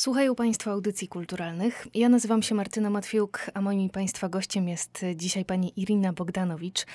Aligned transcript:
Słuchają 0.00 0.34
Państwo 0.34 0.70
audycji 0.70 1.08
kulturalnych. 1.08 1.86
Ja 1.94 2.08
nazywam 2.08 2.42
się 2.42 2.54
Martyna 2.54 2.90
Matwiuk, 2.90 3.50
a 3.54 3.60
moim 3.60 3.90
Państwa 3.90 4.28
gościem 4.28 4.68
jest 4.68 5.04
dzisiaj 5.14 5.44
pani 5.44 5.72
Irina 5.76 6.12
Bogdanowicz, 6.12 6.86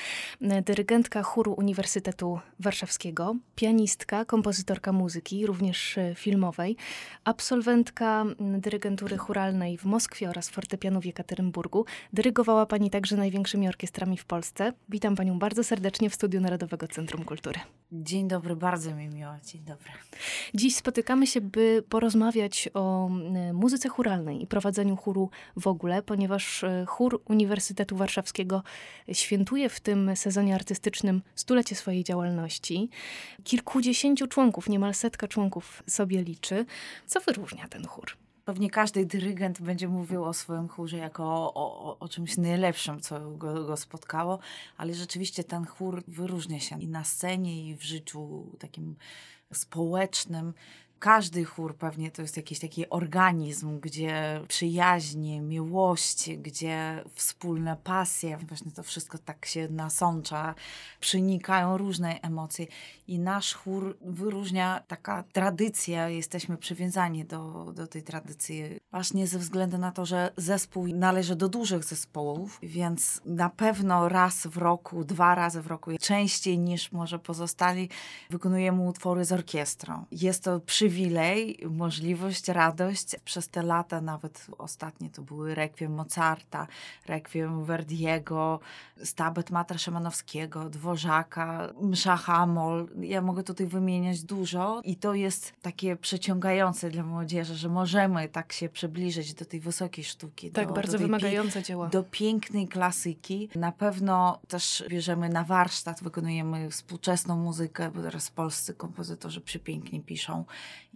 dyrygentka 0.66 1.24
chóru 1.24 1.54
Uniwersytetu 1.54 2.40
Warszawskiego, 2.60 3.36
pianistka, 3.56 4.26
kompozytorka 4.26 4.92
muzyki, 4.92 5.46
również 5.46 6.00
filmowej, 6.16 6.78
absolwentka 7.24 8.26
dyrygentury 8.40 9.18
churalnej 9.18 9.78
w 9.78 9.86
Moskwie 9.86 10.30
oraz 10.30 10.50
fortepianu 10.50 11.02
w 11.02 11.06
Jekaterynburgu. 11.06 11.86
Dyrygowała 12.14 12.66
Pani 12.66 12.90
także 12.90 13.16
największymi 13.18 13.68
orkiestrami 13.68 14.18
w 14.18 14.26
Polsce. 14.26 14.74
Witam 14.90 15.16
Panią 15.16 15.40
bardzo 15.40 15.64
serdecznie 15.64 16.10
w 16.10 16.16
studiu 16.16 16.42
Narodowego 16.42 16.88
Centrum 16.88 17.24
Kultury. 17.26 17.60
Dzień 17.92 18.28
dobry, 18.28 18.56
bardzo 18.56 18.96
mi 18.96 19.08
miło. 19.08 19.32
Dzień 19.46 19.62
dobry. 19.62 19.90
Dziś 20.54 20.76
spotykamy 20.76 21.28
się, 21.28 21.42
by 21.42 21.84
porozmawiać 21.90 22.70
o 22.74 22.95
E, 23.36 23.54
muzyce 23.54 23.90
churalnej 23.90 24.44
i 24.44 24.48
prowadzeniu 24.48 24.96
chóru 24.96 25.30
w 25.58 25.68
ogóle, 25.68 26.02
ponieważ 26.02 26.64
e, 26.64 26.86
chór 26.88 27.22
Uniwersytetu 27.30 27.96
Warszawskiego 27.96 28.64
świętuje 29.14 29.70
w 29.70 29.80
tym 29.80 30.16
sezonie 30.16 30.56
artystycznym 30.56 31.22
stulecie 31.36 31.76
swojej 31.76 32.04
działalności. 32.04 32.90
Kilkudziesięciu 33.44 34.28
członków, 34.28 34.70
niemal 34.70 34.94
setka 34.94 35.28
członków 35.28 35.84
sobie 35.88 36.24
liczy. 36.24 36.66
Co 37.06 37.20
wyróżnia 37.20 37.68
ten 37.68 37.86
chór? 37.86 38.18
Pewnie 38.46 38.70
każdy 38.70 39.06
dyrygent 39.06 39.62
będzie 39.62 39.88
mówił 39.88 40.24
o 40.24 40.34
swoim 40.34 40.68
chórze 40.68 40.98
jako 40.98 41.24
o, 41.24 41.54
o, 41.56 42.00
o 42.00 42.08
czymś 42.08 42.38
najlepszym, 42.38 43.00
co 43.00 43.32
go, 43.32 43.66
go, 43.66 43.78
spotkało, 43.78 44.40
ale 44.78 44.94
rzeczywiście 44.94 45.44
ten 45.44 45.66
chór 45.66 46.04
wyróżnia 46.08 46.60
się 46.60 46.82
i 46.82 46.88
na 46.88 47.04
scenie, 47.04 47.70
i 47.70 47.76
w 47.76 47.84
życiu 47.84 48.46
takim 48.60 48.96
społecznym 49.54 50.54
każdy 51.00 51.46
chór 51.46 51.76
pewnie 51.78 52.12
to 52.12 52.22
jest 52.22 52.38
jakiś 52.38 52.60
taki 52.60 52.90
organizm, 52.90 53.80
gdzie 53.80 54.42
przyjaźnie, 54.48 55.42
miłość, 55.42 56.30
gdzie 56.38 57.04
wspólne 57.14 57.78
pasje, 57.84 58.38
właśnie 58.38 58.72
to 58.72 58.84
wszystko 58.84 59.18
tak 59.18 59.46
się 59.46 59.68
nasącza, 59.70 60.56
przenikają 61.00 61.78
różne 61.78 62.22
emocje. 62.22 62.68
I 63.08 63.20
nasz 63.20 63.54
chór 63.54 63.98
wyróżnia 64.02 64.84
taka 64.88 65.24
tradycja, 65.24 66.10
jesteśmy 66.10 66.58
przywiązani 66.58 67.26
do, 67.26 67.72
do 67.76 67.88
tej 67.88 68.04
tradycji, 68.04 68.64
właśnie 68.92 69.28
ze 69.28 69.40
względu 69.40 69.78
na 69.78 69.92
to, 69.92 70.06
że 70.06 70.32
zespół 70.38 70.88
należy 70.88 71.36
do 71.36 71.50
dużych 71.50 71.84
zespołów, 71.84 72.60
więc 72.64 73.22
na 73.26 73.50
pewno 73.50 74.10
raz 74.10 74.48
w 74.48 74.58
roku, 74.58 75.04
dwa 75.04 75.36
razy 75.36 75.62
w 75.62 75.68
roku, 75.68 75.92
częściej 76.02 76.60
niż 76.60 76.92
może 76.92 77.20
pozostali, 77.20 77.90
wykonujemy 78.30 78.82
utwory 78.82 79.26
z 79.26 79.32
orkiestrą. 79.32 80.06
Jest 80.12 80.44
to 80.44 80.60
przywilej 80.60 80.85
przywilej, 80.86 81.60
możliwość, 81.70 82.48
radość. 82.48 83.16
Przez 83.26 83.48
te 83.48 83.64
lata, 83.64 84.02
nawet 84.02 84.48
ostatnie 84.58 85.10
to 85.10 85.22
były 85.22 85.56
rekwiem 85.56 85.94
Mozarta, 85.94 86.68
rekwiem 87.06 87.66
Verdiego, 87.66 88.60
Stabet 89.04 89.52
Matra 89.52 89.78
Szymanowskiego, 89.78 90.70
Dworzaka, 90.70 91.70
Msza 91.82 92.18
Hamol. 92.18 92.88
Ja 93.02 93.22
mogę 93.22 93.44
tutaj 93.44 93.68
wymieniać 93.68 94.24
dużo 94.24 94.82
i 94.84 94.96
to 94.96 95.14
jest 95.14 95.54
takie 95.62 95.96
przeciągające 95.96 96.90
dla 96.90 97.04
młodzieży, 97.04 97.56
że 97.56 97.70
możemy 97.70 98.30
tak 98.30 98.54
się 98.54 98.70
przybliżyć 98.70 99.34
do 99.34 99.46
tej 99.46 99.60
wysokiej 99.60 100.04
sztuki. 100.04 100.52
Tak, 100.52 100.68
do, 100.68 100.74
bardzo 100.74 100.98
do 100.98 101.00
wymagające 101.00 101.64
dzieła. 101.64 101.88
Do 101.88 102.04
pięknej 102.04 102.68
klasyki. 102.68 103.50
Na 103.56 103.72
pewno 103.72 104.40
też 104.48 104.84
bierzemy 104.90 105.30
na 105.30 105.44
warsztat, 105.44 106.04
wykonujemy 106.04 106.70
współczesną 106.70 107.38
muzykę, 107.38 107.92
bo 107.92 108.02
teraz 108.02 108.30
polscy 108.30 108.74
kompozytorzy 108.74 109.42
przepięknie 109.42 110.02
piszą 110.02 110.46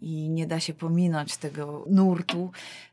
i 0.01 0.29
nie 0.29 0.47
da 0.47 0.59
się 0.59 0.73
pominąć 0.73 1.37
tego 1.37 1.85
nurtu. 1.89 2.51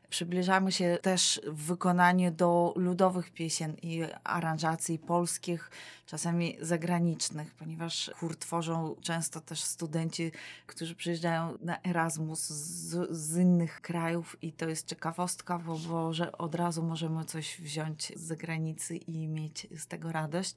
Przybliżamy 0.09 0.71
się 0.71 0.97
też 1.01 1.41
w 1.47 1.63
wykonaniu 1.65 2.31
do 2.31 2.73
ludowych 2.75 3.29
pieśni 3.31 3.67
i 3.83 4.03
aranżacji 4.23 4.99
polskich, 4.99 5.71
czasami 6.05 6.57
zagranicznych, 6.61 7.53
ponieważ 7.55 8.11
chór 8.15 8.35
tworzą 8.35 8.95
często 9.01 9.41
też 9.41 9.61
studenci, 9.61 10.31
którzy 10.67 10.95
przyjeżdżają 10.95 11.57
na 11.61 11.81
Erasmus 11.81 12.49
z, 12.49 13.11
z 13.17 13.37
innych 13.37 13.81
krajów 13.81 14.37
i 14.41 14.53
to 14.53 14.69
jest 14.69 14.87
ciekawostka, 14.87 15.59
bo, 15.59 15.77
bo 15.77 16.13
że 16.13 16.31
od 16.31 16.55
razu 16.55 16.83
możemy 16.83 17.25
coś 17.25 17.61
wziąć 17.61 18.13
z 18.15 18.21
zagranicy 18.21 18.97
i 18.97 19.27
mieć 19.27 19.67
z 19.77 19.87
tego 19.87 20.11
radość. 20.11 20.55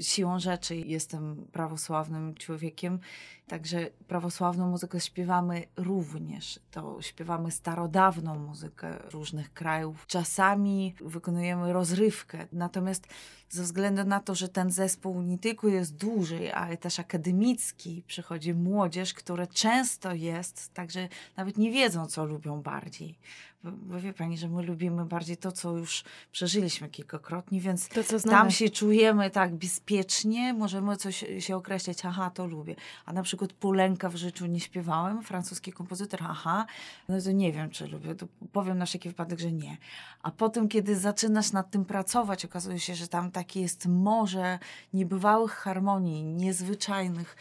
Siłą 0.00 0.38
rzeczy 0.38 0.76
jestem 0.76 1.46
prawosławnym 1.52 2.34
człowiekiem, 2.34 2.98
także 3.46 3.90
prawosławną 4.08 4.68
muzykę 4.68 5.00
śpiewamy 5.00 5.66
również. 5.76 6.60
To 6.70 7.02
śpiewamy 7.02 7.50
starodawną 7.50 8.38
muzykę 8.38 8.77
różnych 9.10 9.52
krajów. 9.52 10.06
Czasami 10.06 10.94
wykonujemy 11.00 11.72
rozrywkę, 11.72 12.46
natomiast 12.52 13.08
ze 13.48 13.62
względu 13.62 14.04
na 14.04 14.20
to, 14.20 14.34
że 14.34 14.48
ten 14.48 14.70
zespół 14.70 15.22
nie 15.22 15.38
tylko 15.38 15.68
jest 15.68 15.96
duży, 15.96 16.54
ale 16.54 16.76
też 16.76 16.98
akademicki, 17.00 18.02
przychodzi 18.06 18.54
młodzież, 18.54 19.14
która 19.14 19.46
często 19.46 20.14
jest, 20.14 20.74
także 20.74 21.08
nawet 21.36 21.58
nie 21.58 21.70
wiedzą, 21.70 22.06
co 22.06 22.24
lubią 22.24 22.62
bardziej. 22.62 23.18
Bo, 23.64 24.00
wie 24.00 24.12
pani, 24.12 24.38
że 24.38 24.48
my 24.48 24.62
lubimy 24.62 25.04
bardziej 25.04 25.36
to, 25.36 25.52
co 25.52 25.76
już 25.76 26.04
przeżyliśmy 26.32 26.88
kilkakrotnie, 26.88 27.60
więc 27.60 27.88
tam 28.30 28.50
się 28.50 28.68
czujemy 28.68 29.30
tak 29.30 29.54
bezpiecznie, 29.54 30.54
możemy 30.54 30.96
coś 30.96 31.24
się 31.38 31.56
określać, 31.56 32.04
aha, 32.04 32.30
to 32.30 32.46
lubię. 32.46 32.76
A 33.06 33.12
na 33.12 33.22
przykład 33.22 33.52
Polenka 33.52 34.08
w 34.08 34.16
życiu 34.16 34.46
nie 34.46 34.60
śpiewałem, 34.60 35.22
francuski 35.22 35.72
kompozytor, 35.72 36.20
aha, 36.22 36.66
no 37.08 37.20
to 37.20 37.32
nie 37.32 37.52
wiem, 37.52 37.70
czy 37.70 37.86
lubię, 37.86 38.14
to 38.14 38.26
powiem 38.52 38.78
na 38.78 38.86
wszelki 38.86 39.08
wypadek, 39.08 39.38
że 39.38 39.52
nie. 39.52 39.76
A 40.22 40.30
potem, 40.30 40.68
kiedy 40.68 40.96
zaczynasz 40.96 41.52
nad 41.52 41.70
tym 41.70 41.84
pracować, 41.84 42.44
okazuje 42.44 42.80
się, 42.80 42.94
że 42.94 43.08
tam 43.08 43.30
takie 43.30 43.60
jest 43.60 43.86
morze 43.86 44.58
niebywałych 44.92 45.52
harmonii, 45.52 46.24
niezwyczajnych, 46.24 47.36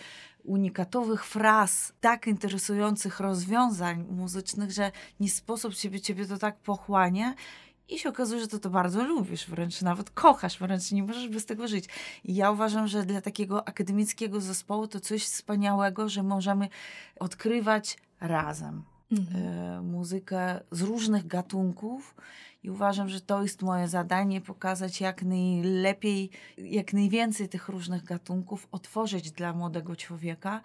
unikatowych 0.48 1.26
fraz, 1.26 1.94
tak 2.02 2.28
interesujących 2.28 3.20
rozwiązań 3.20 4.06
muzycznych, 4.10 4.72
że 4.72 4.92
nie 5.20 5.30
sposób 5.30 5.76
ciebie, 5.76 6.02
ciebie 6.02 6.26
to 6.26 6.38
tak 6.38 6.58
pochłania. 6.58 7.34
I 7.90 8.00
się 8.00 8.10
okazuje, 8.10 8.42
że 8.42 8.48
to 8.48 8.60
to 8.60 8.70
bardzo 8.70 9.04
lubisz, 9.04 9.48
wręcz 9.50 9.82
nawet 9.82 10.10
kochasz, 10.10 10.60
wręcz 10.60 10.92
nie 10.92 11.04
możesz 11.04 11.28
bez 11.28 11.46
tego 11.46 11.68
żyć. 11.68 11.86
I 12.24 12.36
ja 12.36 12.52
uważam, 12.52 12.88
że 12.88 13.04
dla 13.04 13.22
takiego 13.22 13.68
akademickiego 13.68 14.42
zespołu 14.42 14.88
to 14.88 15.00
coś 15.00 15.24
wspaniałego, 15.24 16.10
że 16.10 16.24
możemy 16.24 16.70
odkrywać 17.20 17.98
razem 18.20 18.84
mhm. 19.12 19.46
y, 19.78 19.82
muzykę 19.82 20.60
z 20.72 20.82
różnych 20.82 21.28
gatunków 21.28 22.16
i 22.64 22.70
uważam, 22.70 23.10
że 23.10 23.22
to 23.22 23.42
jest 23.42 23.62
moje 23.62 23.88
zadanie 23.88 24.42
pokazać 24.42 25.02
jak 25.02 25.24
najlepiej, 25.24 26.30
jak 26.58 26.94
najwięcej 26.94 27.50
tych 27.50 27.70
różnych 27.70 28.04
gatunków, 28.04 28.68
otworzyć 28.72 29.32
dla 29.32 29.54
młodego 29.54 29.96
człowieka, 29.96 30.62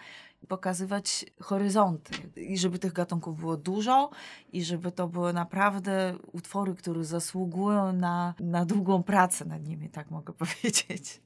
pokazywać 0.49 1.27
horyzonty. 1.41 2.13
I 2.37 2.59
żeby 2.59 2.79
tych 2.79 2.93
gatunków 2.93 3.39
było 3.39 3.57
dużo 3.57 4.11
i 4.53 4.65
żeby 4.65 4.93
to 4.93 5.09
były 5.09 5.33
naprawdę 5.33 6.15
utwory, 6.33 6.75
które 6.75 7.05
zasługują 7.05 7.93
na, 7.93 8.35
na 8.41 8.65
długą 8.65 9.03
pracę 9.03 9.45
nad 9.45 9.65
nimi, 9.65 9.89
tak 9.89 10.11
mogę 10.11 10.33
powiedzieć. 10.43 11.21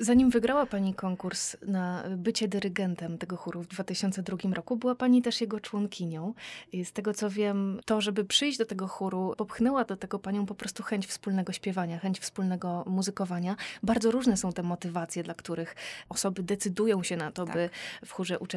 Zanim 0.00 0.30
wygrała 0.30 0.66
Pani 0.66 0.94
konkurs 0.94 1.56
na 1.66 2.04
bycie 2.16 2.48
dyrygentem 2.48 3.18
tego 3.18 3.36
chóru 3.36 3.62
w 3.62 3.66
2002 3.66 4.36
roku, 4.54 4.76
była 4.76 4.94
Pani 4.94 5.22
też 5.22 5.40
jego 5.40 5.60
członkinią. 5.60 6.34
I 6.72 6.84
z 6.84 6.92
tego 6.92 7.14
co 7.14 7.30
wiem, 7.30 7.80
to, 7.84 8.00
żeby 8.00 8.24
przyjść 8.24 8.58
do 8.58 8.66
tego 8.66 8.88
chóru, 8.88 9.34
popchnęła 9.36 9.84
do 9.84 9.96
tego 9.96 10.18
Panią 10.18 10.46
po 10.46 10.54
prostu 10.54 10.82
chęć 10.82 11.06
wspólnego 11.06 11.52
śpiewania, 11.52 11.98
chęć 11.98 12.20
wspólnego 12.20 12.84
muzykowania. 12.86 13.56
Bardzo 13.82 14.10
różne 14.10 14.36
są 14.36 14.52
te 14.52 14.62
motywacje, 14.62 15.22
dla 15.22 15.34
których 15.34 15.76
osoby 16.08 16.42
decydują 16.42 17.02
się 17.02 17.16
na 17.16 17.32
to, 17.32 17.44
tak. 17.44 17.54
by 17.54 17.70
w 18.06 18.12
chórze 18.12 18.38
uczestniczyć. 18.38 18.47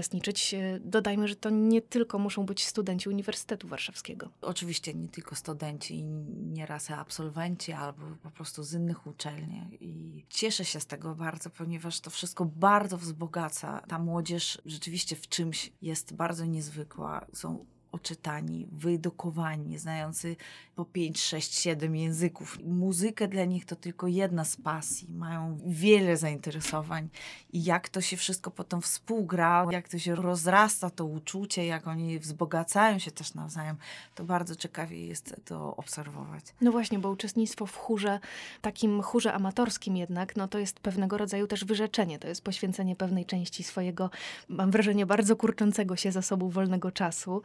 Dodajmy, 0.79 1.27
że 1.27 1.35
to 1.35 1.49
nie 1.49 1.81
tylko 1.81 2.19
muszą 2.19 2.45
być 2.45 2.65
studenci 2.65 3.09
Uniwersytetu 3.09 3.67
Warszawskiego. 3.67 4.29
Oczywiście 4.41 4.93
nie 4.93 5.07
tylko 5.07 5.35
studenci, 5.35 6.03
nieraz 6.51 6.91
absolwenci 6.91 7.71
albo 7.71 8.01
po 8.23 8.31
prostu 8.31 8.63
z 8.63 8.73
innych 8.73 9.07
uczelni. 9.07 9.77
I 9.81 10.25
cieszę 10.29 10.65
się 10.65 10.79
z 10.79 10.85
tego 10.85 11.15
bardzo, 11.15 11.49
ponieważ 11.49 11.99
to 11.99 12.09
wszystko 12.09 12.45
bardzo 12.45 12.97
wzbogaca. 12.97 13.81
Ta 13.87 13.99
młodzież 13.99 14.61
rzeczywiście 14.65 15.15
w 15.15 15.27
czymś 15.27 15.71
jest 15.81 16.13
bardzo 16.13 16.45
niezwykła. 16.45 17.25
Są 17.33 17.65
oczytani, 17.91 18.67
wyedukowani, 18.71 19.77
znający 19.77 20.35
po 20.75 20.85
5, 20.85 21.21
6, 21.21 21.53
7 21.53 21.95
języków. 21.95 22.59
Muzyka 22.63 23.27
dla 23.27 23.45
nich 23.45 23.65
to 23.65 23.75
tylko 23.75 24.07
jedna 24.07 24.45
z 24.45 24.55
pasji. 24.55 25.07
Mają 25.13 25.59
wiele 25.65 26.17
zainteresowań 26.17 27.09
i 27.53 27.63
jak 27.63 27.89
to 27.89 28.01
się 28.01 28.17
wszystko 28.17 28.51
potem 28.51 28.81
współgra, 28.81 29.67
jak 29.71 29.89
to 29.89 29.99
się 29.99 30.15
rozrasta 30.15 30.89
to 30.89 31.05
uczucie, 31.05 31.65
jak 31.65 31.87
oni 31.87 32.19
wzbogacają 32.19 32.99
się 32.99 33.11
też 33.11 33.33
nawzajem, 33.33 33.77
to 34.15 34.23
bardzo 34.23 34.55
ciekawie 34.55 35.07
jest 35.07 35.35
to 35.45 35.75
obserwować. 35.75 36.45
No 36.61 36.71
właśnie, 36.71 36.99
bo 36.99 37.09
uczestnictwo 37.09 37.65
w 37.65 37.75
chórze, 37.75 38.19
takim 38.61 39.01
chórze 39.01 39.33
amatorskim 39.33 39.97
jednak, 39.97 40.35
no 40.35 40.47
to 40.47 40.59
jest 40.59 40.79
pewnego 40.79 41.17
rodzaju 41.17 41.47
też 41.47 41.65
wyrzeczenie. 41.65 42.19
To 42.19 42.27
jest 42.27 42.43
poświęcenie 42.43 42.95
pewnej 42.95 43.25
części 43.25 43.63
swojego, 43.63 44.09
mam 44.47 44.71
wrażenie, 44.71 45.05
bardzo 45.05 45.35
kurczącego 45.35 45.95
się 45.95 46.11
zasobu 46.11 46.49
wolnego 46.49 46.91
czasu. 46.91 47.41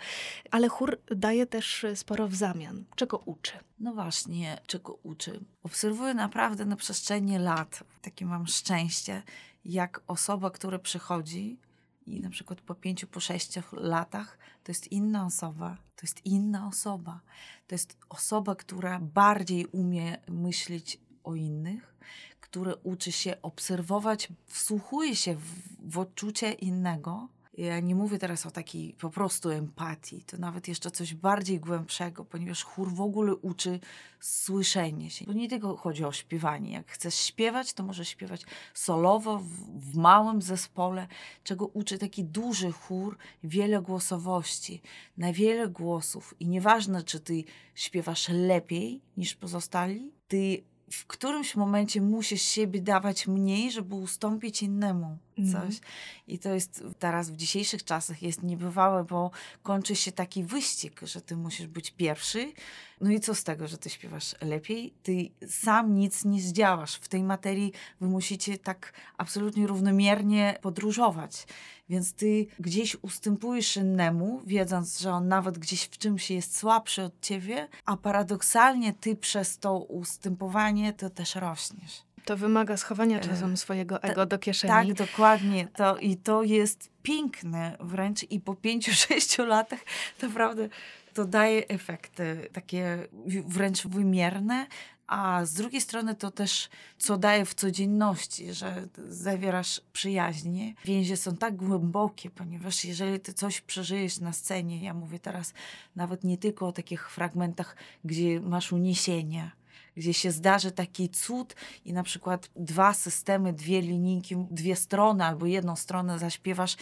Ale 0.50 0.68
chór 0.68 1.00
daje 1.16 1.46
też 1.46 1.86
sporo 1.94 2.28
w 2.28 2.34
zamian. 2.34 2.84
Czego 2.96 3.18
uczy? 3.18 3.52
No 3.78 3.94
właśnie, 3.94 4.60
czego 4.66 4.94
uczy. 5.02 5.44
Obserwuję 5.62 6.14
naprawdę 6.14 6.64
na 6.64 6.76
przestrzeni 6.76 7.38
lat, 7.38 7.84
takie 8.02 8.26
mam 8.26 8.46
szczęście, 8.46 9.22
jak 9.64 10.02
osoba, 10.06 10.50
która 10.50 10.78
przychodzi 10.78 11.58
i 12.06 12.20
na 12.20 12.30
przykład 12.30 12.60
po 12.60 12.74
pięciu, 12.74 13.06
po 13.06 13.20
sześciu 13.20 13.60
latach 13.72 14.38
to 14.64 14.72
jest 14.72 14.92
inna 14.92 15.26
osoba. 15.26 15.76
To 15.96 16.02
jest 16.02 16.26
inna 16.26 16.66
osoba. 16.66 17.20
To 17.66 17.74
jest 17.74 17.96
osoba, 18.08 18.54
która 18.54 19.00
bardziej 19.00 19.66
umie 19.66 20.18
myśleć 20.28 21.00
o 21.24 21.34
innych, 21.34 21.94
która 22.40 22.72
uczy 22.82 23.12
się 23.12 23.42
obserwować, 23.42 24.28
wsłuchuje 24.46 25.16
się 25.16 25.34
w, 25.34 25.44
w 25.90 25.98
odczucie 25.98 26.52
innego 26.52 27.28
ja 27.56 27.80
nie 27.80 27.94
mówię 27.94 28.18
teraz 28.18 28.46
o 28.46 28.50
takiej 28.50 28.92
po 28.92 29.10
prostu 29.10 29.50
empatii, 29.50 30.24
to 30.24 30.36
nawet 30.36 30.68
jeszcze 30.68 30.90
coś 30.90 31.14
bardziej 31.14 31.60
głębszego, 31.60 32.24
ponieważ 32.24 32.64
chór 32.64 32.94
w 32.94 33.00
ogóle 33.00 33.34
uczy 33.34 33.80
słyszenie 34.20 35.10
się. 35.10 35.24
Bo 35.24 35.32
nie 35.32 35.48
tylko 35.48 35.76
chodzi 35.76 36.04
o 36.04 36.12
śpiewanie. 36.12 36.72
Jak 36.72 36.90
chcesz 36.90 37.14
śpiewać, 37.14 37.72
to 37.72 37.82
może 37.82 38.04
śpiewać 38.04 38.42
solowo, 38.74 39.38
w, 39.38 39.48
w 39.80 39.96
małym 39.96 40.42
zespole, 40.42 41.06
czego 41.44 41.66
uczy 41.66 41.98
taki 41.98 42.24
duży 42.24 42.72
chór 42.72 43.18
wielogłosowości, 43.44 44.82
na 45.16 45.32
wiele 45.32 45.68
głosów. 45.68 46.34
I 46.40 46.48
nieważne, 46.48 47.02
czy 47.02 47.20
ty 47.20 47.44
śpiewasz 47.74 48.28
lepiej 48.28 49.00
niż 49.16 49.34
pozostali, 49.34 50.12
ty 50.28 50.64
w 50.90 51.06
którymś 51.06 51.56
momencie 51.56 52.00
musisz 52.00 52.42
siebie 52.42 52.80
dawać 52.80 53.26
mniej, 53.26 53.70
żeby 53.70 53.94
ustąpić 53.94 54.62
innemu 54.62 55.18
coś. 55.36 55.54
Mm. 55.54 55.80
I 56.26 56.38
to 56.38 56.54
jest 56.54 56.84
teraz 56.98 57.30
w 57.30 57.36
dzisiejszych 57.36 57.84
czasach 57.84 58.22
jest 58.22 58.42
niebywałe, 58.42 59.04
bo 59.04 59.30
kończy 59.62 59.96
się 59.96 60.12
taki 60.12 60.44
wyścig, 60.44 61.00
że 61.02 61.20
ty 61.20 61.36
musisz 61.36 61.66
być 61.66 61.90
pierwszy. 61.90 62.52
No 63.00 63.10
i 63.10 63.20
co 63.20 63.34
z 63.34 63.44
tego, 63.44 63.68
że 63.68 63.78
ty 63.78 63.90
śpiewasz 63.90 64.34
lepiej? 64.40 64.94
Ty 65.02 65.28
sam 65.48 65.94
nic 65.94 66.24
nie 66.24 66.40
zdziałasz. 66.40 66.94
W 66.94 67.08
tej 67.08 67.22
materii 67.22 67.72
wy 68.00 68.06
musicie 68.06 68.58
tak 68.58 68.92
absolutnie 69.18 69.66
równomiernie 69.66 70.58
podróżować. 70.62 71.46
Więc 71.88 72.12
ty 72.12 72.46
gdzieś 72.58 72.96
ustępujesz 73.02 73.76
innemu, 73.76 74.42
wiedząc, 74.46 75.00
że 75.00 75.12
on 75.12 75.28
nawet 75.28 75.58
gdzieś 75.58 75.82
w 75.82 75.98
czymś 75.98 76.30
jest 76.30 76.56
słabszy 76.56 77.02
od 77.02 77.20
ciebie, 77.20 77.68
a 77.84 77.96
paradoksalnie 77.96 78.92
ty 78.92 79.16
przez 79.16 79.58
to 79.58 79.78
ustępowanie 79.78 80.92
to 80.92 81.10
też 81.10 81.34
rośniesz. 81.34 82.05
To 82.26 82.36
wymaga 82.36 82.76
schowania 82.76 83.20
czasem 83.20 83.56
swojego 83.56 84.02
ego 84.02 84.26
do 84.26 84.38
kieszeni. 84.38 84.94
Tak, 84.94 85.08
dokładnie. 85.08 85.68
To, 85.76 85.96
I 85.96 86.16
to 86.16 86.42
jest 86.42 86.90
piękne 87.02 87.76
wręcz 87.80 88.22
i 88.30 88.40
po 88.40 88.54
pięciu, 88.54 88.92
sześciu 89.08 89.44
latach 89.44 89.80
naprawdę 90.22 90.68
to 91.14 91.24
daje 91.24 91.68
efekty 91.68 92.48
takie 92.52 93.08
wręcz 93.46 93.86
wymierne, 93.86 94.66
a 95.06 95.44
z 95.44 95.54
drugiej 95.54 95.80
strony 95.80 96.14
to 96.14 96.30
też, 96.30 96.68
co 96.98 97.16
daje 97.16 97.44
w 97.44 97.54
codzienności, 97.54 98.54
że 98.54 98.88
zawierasz 99.08 99.80
przyjaźnie. 99.92 100.74
Więzie 100.84 101.16
są 101.16 101.36
tak 101.36 101.56
głębokie, 101.56 102.30
ponieważ 102.30 102.84
jeżeli 102.84 103.20
ty 103.20 103.32
coś 103.32 103.60
przeżyjesz 103.60 104.18
na 104.18 104.32
scenie, 104.32 104.84
ja 104.84 104.94
mówię 104.94 105.18
teraz 105.18 105.54
nawet 105.96 106.24
nie 106.24 106.38
tylko 106.38 106.66
o 106.66 106.72
takich 106.72 107.10
fragmentach, 107.10 107.76
gdzie 108.04 108.40
masz 108.40 108.72
uniesienia, 108.72 109.50
gdzie 109.96 110.14
się 110.14 110.30
zdarzy 110.30 110.72
taki 110.72 111.08
cud 111.08 111.54
i 111.84 111.92
na 111.92 112.02
przykład 112.02 112.50
dwa 112.56 112.94
systemy, 112.94 113.52
dwie 113.52 113.80
linijki, 113.80 114.36
dwie 114.50 114.76
strony 114.76 115.24
albo 115.24 115.46
jedną 115.46 115.76
stronę 115.76 116.18
zaśpiewasz 116.18 116.76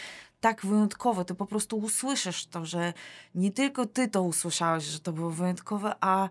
tak 0.44 0.66
wyjątkowo, 0.66 1.24
ty 1.24 1.34
po 1.34 1.46
prostu 1.46 1.76
usłyszysz 1.78 2.46
to, 2.46 2.66
że 2.66 2.92
nie 3.34 3.50
tylko 3.50 3.86
ty 3.86 4.08
to 4.08 4.22
usłyszałeś, 4.22 4.84
że 4.84 5.00
to 5.00 5.12
było 5.12 5.30
wyjątkowe, 5.30 5.94
a 6.00 6.28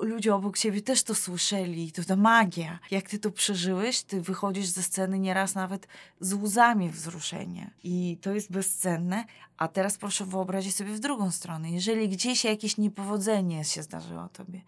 ludzie 0.00 0.34
obok 0.34 0.58
ciebie 0.58 0.82
też 0.82 1.02
to 1.02 1.14
słyszeli. 1.14 1.92
To 1.92 2.04
ta 2.04 2.16
magia. 2.16 2.78
Jak 2.90 3.08
ty 3.08 3.18
to 3.18 3.30
przeżyłeś, 3.30 4.02
ty 4.02 4.20
wychodzisz 4.20 4.66
ze 4.66 4.82
sceny 4.82 5.18
nieraz 5.18 5.54
nawet 5.54 5.88
z 6.20 6.32
łzami 6.32 6.90
wzruszenia. 6.90 7.70
I 7.84 8.18
to 8.22 8.34
jest 8.34 8.52
bezcenne. 8.52 9.24
A 9.56 9.68
teraz 9.68 9.98
proszę 9.98 10.24
wyobrazić 10.24 10.76
sobie 10.76 10.92
w 10.92 11.00
drugą 11.00 11.30
stronę. 11.30 11.70
Jeżeli 11.70 12.08
gdzieś 12.08 12.44
jakieś 12.44 12.76
niepowodzenie 12.76 13.64
się 13.64 13.82
zdarzyło 13.82 14.28
tobie 14.28 14.60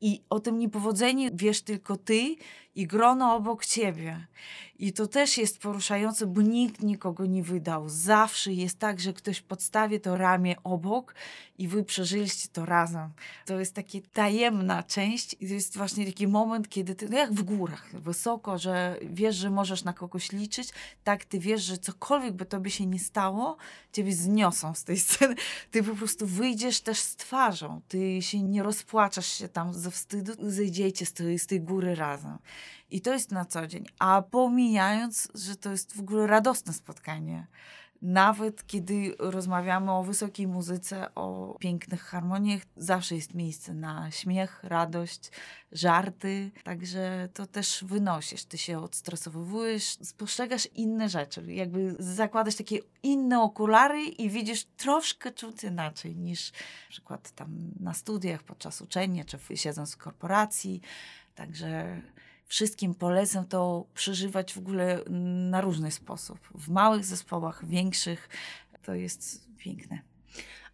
i 0.00 0.20
o 0.30 0.40
tym 0.40 0.58
niepowodzeniu 0.58 1.30
wiesz 1.34 1.62
tylko 1.62 1.96
ty 1.96 2.36
i 2.78 2.86
grono 2.86 3.34
obok 3.34 3.66
ciebie. 3.66 4.26
I 4.78 4.92
to 4.92 5.06
też 5.06 5.38
jest 5.38 5.58
poruszające, 5.58 6.26
bo 6.26 6.42
nikt 6.42 6.82
nikogo 6.82 7.26
nie 7.26 7.42
wydał. 7.42 7.88
Zawsze 7.88 8.52
jest 8.52 8.78
tak, 8.78 9.00
że 9.00 9.12
ktoś 9.12 9.40
podstawi 9.40 10.00
to 10.00 10.16
ramię 10.16 10.56
obok 10.64 11.14
i 11.58 11.68
wy 11.68 11.84
przeżyliście 11.84 12.48
to 12.52 12.66
razem. 12.66 13.10
To 13.46 13.60
jest 13.60 13.74
taka 13.74 13.98
tajemna 14.12 14.82
część 14.82 15.36
i 15.40 15.48
to 15.48 15.54
jest 15.54 15.76
właśnie 15.76 16.06
taki 16.06 16.28
moment, 16.28 16.68
kiedy 16.68 16.94
ty, 16.94 17.08
no 17.08 17.18
jak 17.18 17.32
w 17.32 17.42
górach, 17.42 17.90
wysoko, 17.92 18.58
że 18.58 18.96
wiesz, 19.02 19.36
że 19.36 19.50
możesz 19.50 19.84
na 19.84 19.92
kogoś 19.92 20.32
liczyć, 20.32 20.68
tak 21.04 21.24
ty 21.24 21.38
wiesz, 21.38 21.62
że 21.62 21.78
cokolwiek 21.78 22.32
by 22.32 22.46
tobie 22.46 22.70
się 22.70 22.86
nie 22.86 22.98
stało, 22.98 23.56
ciebie 23.92 24.12
zniosą 24.12 24.74
z 24.74 24.84
tej 24.84 24.98
sceny. 25.06 25.34
Ty 25.70 25.82
po 25.82 25.94
prostu 25.94 26.26
wyjdziesz 26.26 26.80
też 26.80 26.98
z 26.98 27.16
twarzą. 27.16 27.80
Ty 27.88 28.22
się 28.22 28.42
nie 28.42 28.62
rozpłaczesz 28.62 29.32
się 29.32 29.48
tam 29.48 29.74
ze 29.74 29.90
wstydu, 29.90 30.32
zejdziecie 30.38 31.06
z 31.06 31.12
tej, 31.12 31.38
z 31.38 31.46
tej 31.46 31.60
góry 31.60 31.94
razem. 31.94 32.38
I 32.90 33.00
to 33.00 33.12
jest 33.12 33.32
na 33.32 33.44
co 33.44 33.66
dzień. 33.66 33.86
A 33.98 34.22
pomijając, 34.22 35.28
że 35.34 35.56
to 35.56 35.70
jest 35.70 35.96
w 35.96 36.00
ogóle 36.00 36.26
radosne 36.26 36.72
spotkanie. 36.72 37.46
Nawet 38.02 38.66
kiedy 38.66 39.14
rozmawiamy 39.18 39.92
o 39.92 40.02
wysokiej 40.02 40.46
muzyce, 40.46 41.14
o 41.14 41.56
pięknych 41.60 42.02
harmoniach, 42.02 42.62
zawsze 42.76 43.14
jest 43.14 43.34
miejsce 43.34 43.74
na 43.74 44.10
śmiech, 44.10 44.64
radość, 44.64 45.30
żarty. 45.72 46.50
Także 46.64 47.28
to 47.34 47.46
też 47.46 47.84
wynosisz. 47.84 48.44
Ty 48.44 48.58
się 48.58 48.78
odstresowujesz, 48.78 49.84
spostrzegasz 49.84 50.66
inne 50.66 51.08
rzeczy. 51.08 51.52
Jakby 51.52 51.96
zakładasz 51.98 52.54
takie 52.54 52.78
inne 53.02 53.42
okulary 53.42 54.02
i 54.02 54.30
widzisz 54.30 54.64
troszkę 54.64 55.32
czut 55.32 55.64
inaczej 55.64 56.16
niż 56.16 56.52
na 56.52 56.90
przykład 56.90 57.30
tam 57.30 57.70
na 57.80 57.94
studiach, 57.94 58.42
podczas 58.42 58.82
uczenia, 58.82 59.24
czy 59.24 59.56
siedząc 59.56 59.94
w 59.94 59.98
korporacji. 59.98 60.80
Także 61.34 62.00
wszystkim 62.48 62.94
polecam 62.94 63.46
to 63.46 63.86
przeżywać 63.94 64.54
w 64.54 64.58
ogóle 64.58 65.00
na 65.50 65.60
różny 65.60 65.90
sposób. 65.90 66.38
W 66.54 66.68
małych 66.68 67.04
zespołach, 67.04 67.66
większych. 67.66 68.28
To 68.82 68.94
jest 68.94 69.48
piękne. 69.58 69.98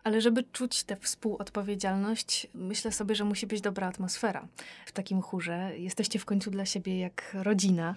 Ale 0.05 0.21
żeby 0.21 0.43
czuć 0.43 0.85
tę 0.85 0.97
współodpowiedzialność, 0.97 2.47
myślę 2.55 2.93
sobie, 2.93 3.15
że 3.15 3.25
musi 3.25 3.47
być 3.47 3.61
dobra 3.61 3.87
atmosfera 3.87 4.49
w 4.87 4.93
takim 4.93 5.23
chórze. 5.23 5.73
Jesteście 5.77 6.19
w 6.19 6.25
końcu 6.25 6.51
dla 6.51 6.67
siebie 6.67 6.99
jak 6.99 7.37
rodzina. 7.43 7.95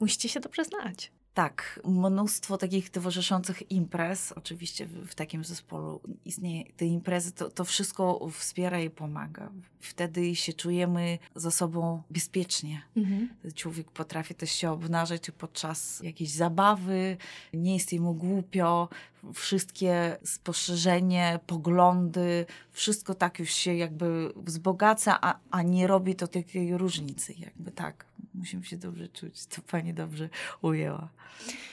Musicie 0.00 0.28
się 0.28 0.40
dobrze 0.40 0.64
znać. 0.64 1.12
Tak, 1.34 1.80
mnóstwo 1.84 2.58
takich 2.58 2.90
towarzyszących 2.90 3.70
imprez. 3.70 4.32
Oczywiście 4.32 4.86
w, 4.86 5.06
w 5.06 5.14
takim 5.14 5.44
zespole 5.44 5.98
istnieje 6.24 6.64
te 6.76 6.84
imprezy, 6.84 7.32
to, 7.32 7.50
to 7.50 7.64
wszystko 7.64 8.28
wspiera 8.32 8.80
i 8.80 8.90
pomaga. 8.90 9.50
Wtedy 9.80 10.36
się 10.36 10.52
czujemy 10.52 11.18
ze 11.34 11.50
sobą 11.50 12.02
bezpiecznie. 12.10 12.82
Mhm. 12.96 13.28
Człowiek 13.54 13.90
potrafi 13.90 14.34
też 14.34 14.50
się 14.50 14.70
obnażyć 14.70 15.30
podczas 15.30 16.00
jakiejś 16.02 16.30
zabawy, 16.30 17.16
nie 17.54 17.74
jest 17.74 17.92
mu 17.92 18.14
głupio. 18.14 18.88
Wszystkie 19.34 20.18
spostrzeżenie, 20.24 21.40
poglądy, 21.46 22.46
wszystko 22.70 23.14
tak 23.14 23.38
już 23.38 23.50
się 23.50 23.74
jakby 23.74 24.32
wzbogaca, 24.36 25.18
a, 25.20 25.38
a 25.50 25.62
nie 25.62 25.86
robi 25.86 26.14
to 26.14 26.26
takiej 26.26 26.76
różnicy. 26.76 27.34
Jakby 27.38 27.70
tak, 27.70 28.06
musimy 28.34 28.64
się 28.64 28.76
dobrze 28.76 29.08
czuć. 29.08 29.46
To 29.46 29.62
pani 29.62 29.94
dobrze 29.94 30.28
ujęła. 30.62 31.08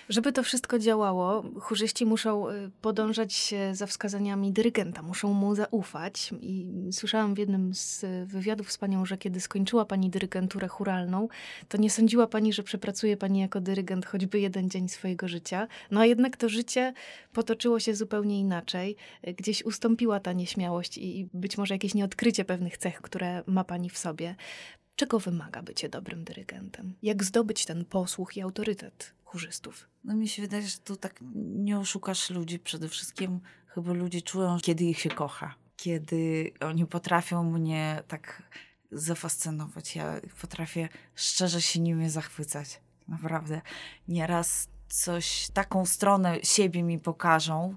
Żeby 0.10 0.32
to 0.32 0.44
wszystko 0.44 0.80
działało, 0.80 1.44
chórzyści 1.60 2.06
muszą 2.06 2.50
y, 2.50 2.72
podążać 2.82 3.54
za 3.72 3.86
wskazaniami 3.86 4.52
dyrygenta, 4.52 5.02
muszą 5.02 5.34
mu 5.34 5.56
zaufać. 5.56 6.34
I 6.42 6.68
słyszałam 6.92 7.34
w 7.34 7.38
jednym 7.38 7.74
z 7.74 8.06
wywiadów 8.26 8.72
z 8.72 8.78
panią, 8.78 9.06
że 9.06 9.18
kiedy 9.18 9.40
skończyła 9.40 9.86
pani 9.86 10.10
dyrygenturę 10.10 10.68
churalną, 10.68 11.28
to 11.68 11.78
nie 11.78 11.90
sądziła 11.90 12.28
pani, 12.28 12.54
że 12.54 12.64
przepracuje 12.64 13.18
pani 13.18 13.40
jako 13.40 13.62
dyrygent 13.62 14.06
choćby 14.06 14.40
jeden 14.40 14.70
dzień 14.70 14.90
swojego 14.90 15.28
życia. 15.28 15.68
No 15.92 16.00
a 16.00 16.06
jednak 16.06 16.38
to 16.38 16.50
życie 16.50 16.94
potoczyło 17.40 17.80
się 17.80 17.96
zupełnie 17.96 18.40
inaczej. 18.40 18.96
Gdzieś 19.38 19.66
ustąpiła 19.66 20.20
ta 20.20 20.34
nieśmiałość 20.34 20.98
i 20.98 21.30
być 21.34 21.58
może 21.58 21.74
jakieś 21.74 21.94
nieodkrycie 21.94 22.46
pewnych 22.46 22.78
cech, 22.78 23.02
które 23.02 23.44
ma 23.48 23.64
pani 23.64 23.90
w 23.90 23.98
sobie. 23.98 24.36
Czego 24.96 25.20
wymaga 25.20 25.62
bycie 25.62 25.90
dobrym 25.90 26.24
dyrygentem? 26.24 26.94
Jak 27.04 27.24
zdobyć 27.24 27.66
ten 27.66 27.86
posłuch 27.86 28.38
i 28.38 28.42
autorytet 28.42 29.14
chórzystów? 29.24 29.90
No 30.04 30.16
mi 30.16 30.28
się 30.28 30.42
wydaje, 30.42 30.68
że 30.68 30.78
tu 30.78 30.96
tak 30.96 31.20
nie 31.46 31.80
oszukasz 31.80 32.30
ludzi. 32.30 32.60
Przede 32.60 32.90
wszystkim 32.90 33.40
chyba 33.68 33.94
ludzie 33.94 34.22
czują, 34.22 34.58
kiedy 34.62 34.84
ich 34.84 35.00
się 35.00 35.10
kocha. 35.10 35.56
Kiedy 35.76 36.52
oni 36.60 36.86
potrafią 36.86 37.44
mnie 37.44 38.04
tak 38.08 38.44
zafascynować. 38.92 39.96
Ja 39.96 40.22
potrafię 40.42 40.90
szczerze 41.16 41.62
się 41.62 41.80
nimi 41.80 42.10
zachwycać. 42.10 42.82
Naprawdę. 43.08 43.62
Nieraz 44.08 44.68
coś, 44.90 45.48
taką 45.54 45.86
stronę 45.86 46.38
siebie 46.44 46.84
mi 46.84 47.00
pokażą, 47.00 47.76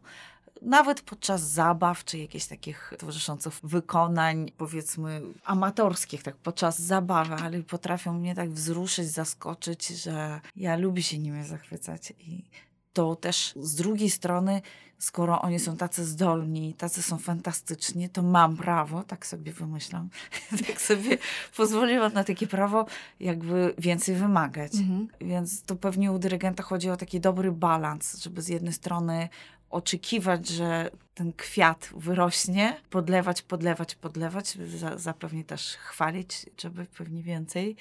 nawet 0.63 1.01
podczas 1.01 1.41
zabaw, 1.41 2.05
czy 2.05 2.19
jakichś 2.19 2.47
takich 2.47 2.93
towarzyszących 2.99 3.53
wykonań, 3.63 4.53
powiedzmy, 4.57 5.23
amatorskich, 5.45 6.23
tak 6.23 6.37
podczas 6.37 6.79
zabawy, 6.79 7.35
ale 7.35 7.63
potrafią 7.63 8.13
mnie 8.13 8.35
tak 8.35 8.51
wzruszyć, 8.51 9.09
zaskoczyć, 9.09 9.89
że 9.89 10.41
ja 10.57 10.77
lubię 10.77 11.03
się 11.03 11.19
nimi 11.19 11.45
zachwycać. 11.45 12.13
I 12.19 12.45
to 12.93 13.17
też 13.17 13.53
z 13.57 13.75
drugiej 13.75 14.11
strony, 14.11 14.63
skoro 14.99 15.43
oni 15.43 15.59
są 15.59 15.77
tacy 15.77 16.05
zdolni, 16.05 16.75
tacy 16.75 17.03
są 17.03 17.19
fantastyczni, 17.19 18.09
to 18.09 18.23
mam 18.23 18.57
prawo, 18.57 19.03
tak 19.03 19.27
sobie 19.27 19.53
wymyślam, 19.53 20.09
tak 20.67 20.81
sobie 20.81 21.19
pozwoliłam 21.57 22.13
na 22.13 22.25
takie 22.25 22.47
prawo, 22.47 22.87
jakby 23.21 23.75
więcej 23.79 24.15
wymagać. 24.15 24.75
Mhm. 24.75 25.09
Więc 25.21 25.63
to 25.63 25.77
pewnie 25.77 26.13
u 26.13 26.19
dyrygenta 26.19 26.63
chodzi 26.63 26.91
o 26.91 26.97
taki 26.97 27.21
dobry 27.21 27.53
balans, 27.53 28.23
żeby 28.23 28.43
z 28.43 28.49
jednej 28.49 28.73
strony 28.73 29.29
oczekiwać, 29.71 30.49
że 30.49 30.91
ten 31.15 31.33
kwiat 31.33 31.91
wyrośnie, 31.97 32.81
podlewać, 32.91 33.43
podlewać, 33.43 33.95
podlewać, 33.95 34.59
zapewne 34.97 35.45
też 35.45 35.77
chwalić, 35.77 36.47
żeby 36.61 36.85
pewnie 36.85 37.23
więcej, 37.23 37.77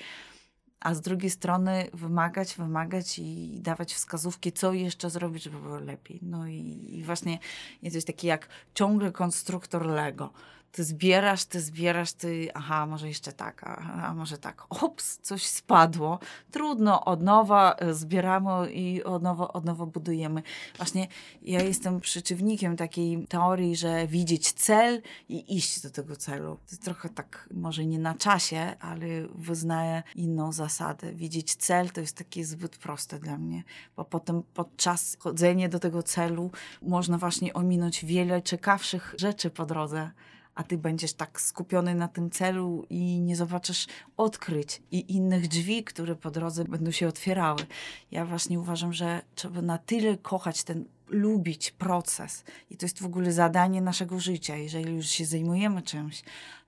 a 0.81 0.93
z 0.93 1.01
drugiej 1.01 1.29
strony 1.29 1.87
wymagać, 1.93 2.55
wymagać 2.55 3.19
i 3.19 3.59
dawać 3.61 3.93
wskazówki, 3.93 4.51
co 4.51 4.73
jeszcze 4.73 5.09
zrobić, 5.09 5.43
żeby 5.43 5.61
było 5.61 5.79
lepiej. 5.79 6.19
No 6.21 6.47
i, 6.47 6.87
i 6.89 7.03
właśnie 7.03 7.39
jest 7.81 7.95
coś 7.95 8.05
taki 8.05 8.27
jak 8.27 8.47
ciągle 8.73 9.11
konstruktor 9.11 9.85
Lego 9.85 10.33
ty 10.71 10.83
zbierasz, 10.83 11.45
ty 11.45 11.61
zbierasz, 11.61 12.13
ty, 12.13 12.49
aha, 12.53 12.85
może 12.85 13.07
jeszcze 13.07 13.33
tak, 13.33 13.63
a, 13.63 14.13
może 14.13 14.37
tak, 14.37 14.65
ops, 14.69 15.17
coś 15.17 15.45
spadło, 15.45 16.19
trudno, 16.51 17.05
od 17.05 17.21
nowa 17.21 17.75
e, 17.75 17.93
zbieramy 17.93 18.71
i 18.71 19.03
od 19.03 19.23
nowa, 19.23 19.47
od 19.47 19.65
nowa 19.65 19.85
budujemy. 19.85 20.43
Właśnie 20.77 21.07
ja 21.41 21.63
jestem 21.63 21.99
przeciwnikiem 21.99 22.77
takiej 22.77 23.27
teorii, 23.27 23.75
że 23.75 24.07
widzieć 24.07 24.51
cel 24.51 25.01
i 25.29 25.57
iść 25.57 25.81
do 25.81 25.89
tego 25.89 26.15
celu. 26.15 26.55
To 26.55 26.71
jest 26.71 26.83
trochę 26.83 27.09
tak, 27.09 27.49
może 27.53 27.85
nie 27.85 27.99
na 27.99 28.15
czasie, 28.15 28.75
ale 28.79 29.05
wyznaję 29.35 30.03
inną 30.15 30.51
zasadę. 30.51 31.13
Widzieć 31.13 31.55
cel 31.55 31.89
to 31.89 32.01
jest 32.01 32.17
takie 32.17 32.45
zbyt 32.45 32.77
proste 32.77 33.19
dla 33.19 33.37
mnie, 33.37 33.63
bo 33.95 34.05
potem 34.05 34.43
podczas 34.53 35.17
chodzenia 35.19 35.69
do 35.69 35.79
tego 35.79 36.03
celu 36.03 36.51
można 36.81 37.17
właśnie 37.17 37.53
ominąć 37.53 38.05
wiele 38.05 38.41
ciekawszych 38.41 39.15
rzeczy 39.17 39.49
po 39.49 39.65
drodze 39.65 40.11
a 40.55 40.63
ty 40.63 40.77
będziesz 40.77 41.13
tak 41.13 41.41
skupiony 41.41 41.95
na 41.95 42.07
tym 42.07 42.29
celu 42.29 42.85
i 42.89 43.19
nie 43.19 43.35
zobaczysz 43.35 43.87
odkryć 44.17 44.81
i 44.91 45.15
innych 45.15 45.47
drzwi, 45.47 45.83
które 45.83 46.15
po 46.15 46.31
drodze 46.31 46.63
będą 46.63 46.91
się 46.91 47.07
otwierały. 47.07 47.65
Ja 48.11 48.25
właśnie 48.25 48.59
uważam, 48.59 48.93
że 48.93 49.21
trzeba 49.35 49.61
na 49.61 49.77
tyle 49.77 50.17
kochać 50.17 50.63
ten 50.63 50.85
lubić 51.07 51.71
proces. 51.71 52.43
I 52.69 52.77
to 52.77 52.85
jest 52.85 53.01
w 53.01 53.05
ogóle 53.05 53.31
zadanie 53.31 53.81
naszego 53.81 54.19
życia. 54.19 54.55
Jeżeli 54.55 54.95
już 54.95 55.07
się 55.07 55.25
zajmujemy 55.25 55.81
czymś, 55.81 56.23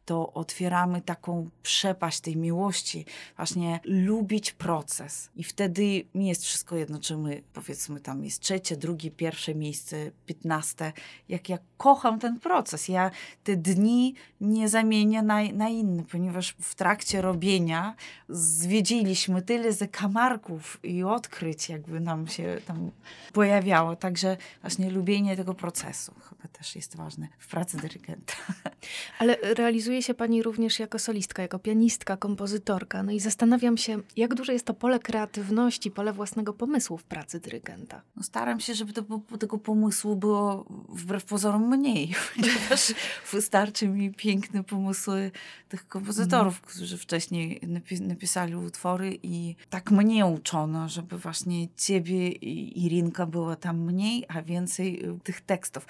to 0.06 0.34
otwieramy 0.34 1.02
taką 1.02 1.50
przepaść 1.64 2.20
tej 2.20 2.38
miłości, 2.38 3.06
właśnie 3.38 3.80
lubić 3.84 4.52
proces. 4.52 5.30
I 5.36 5.44
wtedy 5.44 6.06
mi 6.16 6.28
jest 6.28 6.44
wszystko 6.44 6.76
jedno, 6.76 7.00
czy 7.00 7.18
my, 7.18 7.42
powiedzmy, 7.54 8.00
tam 8.00 8.24
jest 8.24 8.40
trzecie, 8.40 8.78
drugie, 8.78 9.12
pierwsze 9.12 9.56
miejsce, 9.56 10.12
piętnaste. 10.26 10.94
Jak 11.30 11.50
ja 11.50 11.58
kocham 11.78 12.20
ten 12.20 12.40
proces, 12.40 12.88
ja 12.88 13.12
te 13.44 13.56
dni 13.56 14.16
nie 14.42 14.70
zamienię 14.70 15.22
na, 15.22 15.44
na 15.54 15.70
inne, 15.70 16.04
ponieważ 16.04 16.56
w 16.62 16.76
trakcie 16.76 17.22
robienia 17.22 17.96
zwiedziliśmy 18.30 19.42
tyle 19.42 19.74
zakamarków 19.74 20.80
i 20.84 21.04
odkryć, 21.04 21.70
jakby 21.70 22.00
nam 22.00 22.28
się 22.28 22.58
tam 22.66 22.92
pojawiało. 23.34 23.96
Także 23.96 24.38
właśnie 24.62 24.90
lubienie 24.92 25.38
tego 25.38 25.54
procesu 25.54 26.14
chyba 26.44 26.54
też 26.58 26.76
jest 26.76 26.96
ważne 26.96 27.28
w 27.40 27.48
pracy 27.48 27.78
dyrygenta. 27.78 28.34
Ale 29.20 29.38
realizuje 29.42 30.02
się 30.02 30.14
pani 30.14 30.44
również 30.44 30.80
jako 30.80 31.00
solistka, 31.00 31.42
jako 31.42 31.60
pianistka, 31.60 32.18
kompozytorka. 32.18 33.04
No 33.04 33.12
i 33.12 33.20
zastanawiam 33.20 33.78
się, 33.78 34.02
jak 34.18 34.34
duże 34.34 34.54
jest 34.54 34.66
to 34.66 34.74
pole 34.74 35.00
kreatywności, 35.00 35.92
pole 35.92 36.14
własnego 36.14 36.54
pomysłu 36.54 36.98
w 36.98 37.04
pracy 37.04 37.40
dyrygenta. 37.40 38.02
No 38.16 38.24
staram 38.24 38.60
się, 38.60 38.74
żeby 38.74 38.94
to, 38.94 39.04
tego 39.40 39.58
pomysłu 39.58 40.16
było 40.16 40.66
wbrew 40.90 41.26
pozorom 41.26 41.78
mniej, 41.78 42.16
ponieważ 42.36 42.94
wystarczy 43.32 43.88
mi 43.88 44.14
piękne 44.14 44.64
pomysły 44.64 45.32
tych 45.70 45.88
kompozytorów, 45.88 46.54
mm. 46.54 46.70
którzy 46.70 46.98
wcześniej 46.98 47.62
napisali 48.02 48.56
utwory 48.56 49.20
i 49.24 49.56
tak 49.70 49.92
mnie 49.92 50.26
uczono, 50.26 50.90
żeby 50.90 51.18
właśnie 51.18 51.68
ciebie 51.76 52.30
i 52.30 52.86
Irinka 52.86 53.26
było 53.26 53.56
tam 53.56 53.80
mniej, 53.80 54.26
a 54.28 54.42
więcej 54.42 55.06
y, 55.06 55.20
tych 55.24 55.42
tekstów. 55.42 55.86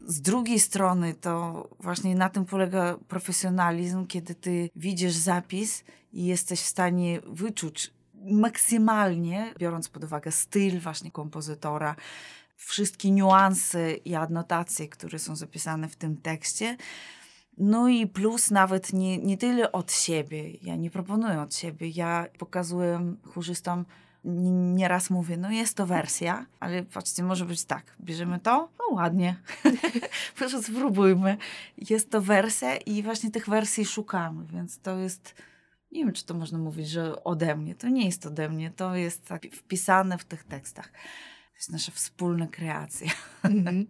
Z 0.00 0.20
drugiej 0.20 0.60
strony 0.60 1.14
to 1.14 1.68
właśnie 1.80 2.14
na 2.14 2.28
tym 2.28 2.44
polega 2.44 2.98
profesjonalizm, 3.08 4.06
kiedy 4.06 4.34
ty 4.34 4.70
widzisz 4.76 5.12
zapis 5.12 5.84
i 6.12 6.24
jesteś 6.24 6.60
w 6.60 6.66
stanie 6.66 7.20
wyczuć 7.26 7.90
maksymalnie, 8.24 9.54
biorąc 9.58 9.88
pod 9.88 10.04
uwagę 10.04 10.32
styl 10.32 10.80
właśnie 10.80 11.10
kompozytora, 11.10 11.96
wszystkie 12.56 13.10
niuanse 13.10 13.94
i 13.94 14.14
adnotacje, 14.14 14.88
które 14.88 15.18
są 15.18 15.36
zapisane 15.36 15.88
w 15.88 15.96
tym 15.96 16.16
tekście. 16.16 16.76
No 17.58 17.88
i 17.88 18.06
plus 18.06 18.50
nawet 18.50 18.92
nie, 18.92 19.18
nie 19.18 19.36
tyle 19.36 19.72
od 19.72 19.92
siebie, 19.92 20.50
ja 20.50 20.76
nie 20.76 20.90
proponuję 20.90 21.40
od 21.40 21.54
siebie, 21.54 21.88
ja 21.88 22.26
pokazuję 22.38 23.14
chórzystom 23.24 23.84
nieraz 24.24 25.10
mówię, 25.10 25.36
no 25.36 25.50
jest 25.50 25.74
to 25.74 25.86
wersja, 25.86 26.46
ale 26.60 26.82
patrzcie, 26.82 27.22
może 27.22 27.44
być 27.44 27.64
tak, 27.64 27.96
bierzemy 28.00 28.40
to, 28.40 28.68
no 28.78 28.96
ładnie, 28.96 29.36
proszę 30.36 30.62
spróbujmy. 30.62 31.36
Jest 31.90 32.10
to 32.10 32.20
wersja 32.20 32.76
i 32.76 33.02
właśnie 33.02 33.30
tych 33.30 33.48
wersji 33.48 33.84
szukamy, 33.84 34.46
więc 34.46 34.78
to 34.78 34.98
jest, 34.98 35.34
nie 35.92 36.04
wiem, 36.04 36.12
czy 36.12 36.26
to 36.26 36.34
można 36.34 36.58
mówić, 36.58 36.88
że 36.88 37.24
ode 37.24 37.56
mnie, 37.56 37.74
to 37.74 37.88
nie 37.88 38.06
jest 38.06 38.26
ode 38.26 38.48
mnie, 38.48 38.70
to 38.70 38.96
jest 38.96 39.28
tak 39.28 39.42
wpisane 39.52 40.18
w 40.18 40.24
tych 40.24 40.44
tekstach 40.44 40.92
jest 41.58 41.72
nasza 41.72 41.92
wspólna 41.92 42.46
kreacja. 42.46 43.10
Mhm. 43.44 43.86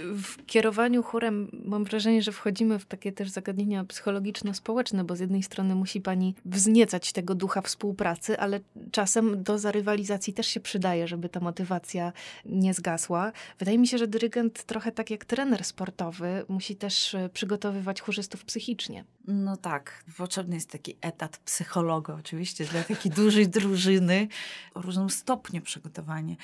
W 0.00 0.46
kierowaniu 0.46 1.02
chórem 1.02 1.50
mam 1.64 1.84
wrażenie, 1.84 2.22
że 2.22 2.32
wchodzimy 2.32 2.78
w 2.78 2.86
takie 2.86 3.12
też 3.12 3.30
zagadnienia 3.30 3.84
psychologiczno-społeczne, 3.84 5.04
bo 5.04 5.16
z 5.16 5.20
jednej 5.20 5.42
strony 5.42 5.74
musi 5.74 6.00
pani 6.00 6.34
wzniecać 6.44 7.12
tego 7.12 7.34
ducha 7.34 7.62
współpracy, 7.62 8.38
ale 8.38 8.60
czasem 8.90 9.42
do 9.42 9.58
zarywalizacji 9.58 10.32
też 10.32 10.46
się 10.46 10.60
przydaje, 10.60 11.08
żeby 11.08 11.28
ta 11.28 11.40
motywacja 11.40 12.12
nie 12.44 12.74
zgasła. 12.74 13.32
Wydaje 13.58 13.78
mi 13.78 13.88
się, 13.88 13.98
że 13.98 14.06
dyrygent 14.06 14.64
trochę 14.64 14.92
tak 14.92 15.10
jak 15.10 15.24
trener 15.24 15.64
sportowy 15.64 16.44
musi 16.48 16.76
też 16.76 17.14
e, 17.14 17.28
przygotowywać 17.28 18.00
chórzystów 18.00 18.44
psychicznie. 18.44 19.04
No 19.26 19.56
tak, 19.56 20.04
potrzebny 20.16 20.54
jest 20.54 20.70
taki 20.70 20.96
etat 21.00 21.38
psychologa 21.38 22.14
oczywiście 22.14 22.64
dla 22.64 22.82
takiej 22.82 23.12
dużej 23.12 23.48
drużyny 23.48 24.28
o 24.74 24.82
różnym 24.82 25.10
stopniu 25.10 25.62
przygotowania 25.62 26.36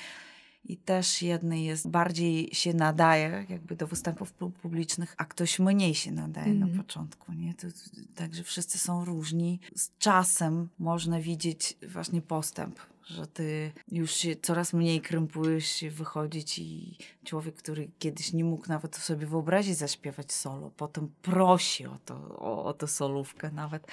i 0.65 0.77
też 0.77 1.21
jedny 1.21 1.61
jest 1.61 1.89
bardziej 1.89 2.49
się 2.53 2.73
nadaje 2.73 3.45
jakby 3.49 3.75
do 3.75 3.87
występów 3.87 4.33
publicznych, 4.61 5.15
a 5.17 5.25
ktoś 5.25 5.59
mniej 5.59 5.95
się 5.95 6.11
nadaje 6.11 6.47
mm. 6.47 6.59
na 6.59 6.65
mhm. 6.65 6.83
początku. 6.83 7.33
Nie? 7.33 7.53
To, 7.53 7.67
także 8.15 8.43
wszyscy 8.43 8.77
są 8.79 9.05
różni. 9.05 9.59
Z 9.75 9.89
czasem 9.99 10.69
można 10.79 11.19
widzieć 11.19 11.77
właśnie 11.87 12.21
postęp, 12.21 12.79
że 13.05 13.27
ty 13.27 13.71
już 13.91 14.11
się 14.11 14.35
coraz 14.35 14.73
mniej 14.73 15.01
krępujesz 15.01 15.83
wychodzić 15.91 16.59
i 16.59 16.97
człowiek, 17.23 17.55
który 17.55 17.89
kiedyś 17.99 18.33
nie 18.33 18.43
mógł 18.43 18.67
nawet 18.67 18.95
sobie 18.95 19.27
wyobrazić 19.27 19.77
zaśpiewać 19.77 20.31
solo, 20.31 20.71
potem 20.77 21.09
prosi 21.21 21.85
o 21.85 21.97
to, 22.05 22.15
o, 22.39 22.65
o 22.65 22.73
to 22.73 22.87
solówkę 22.87 23.51
nawet. 23.51 23.87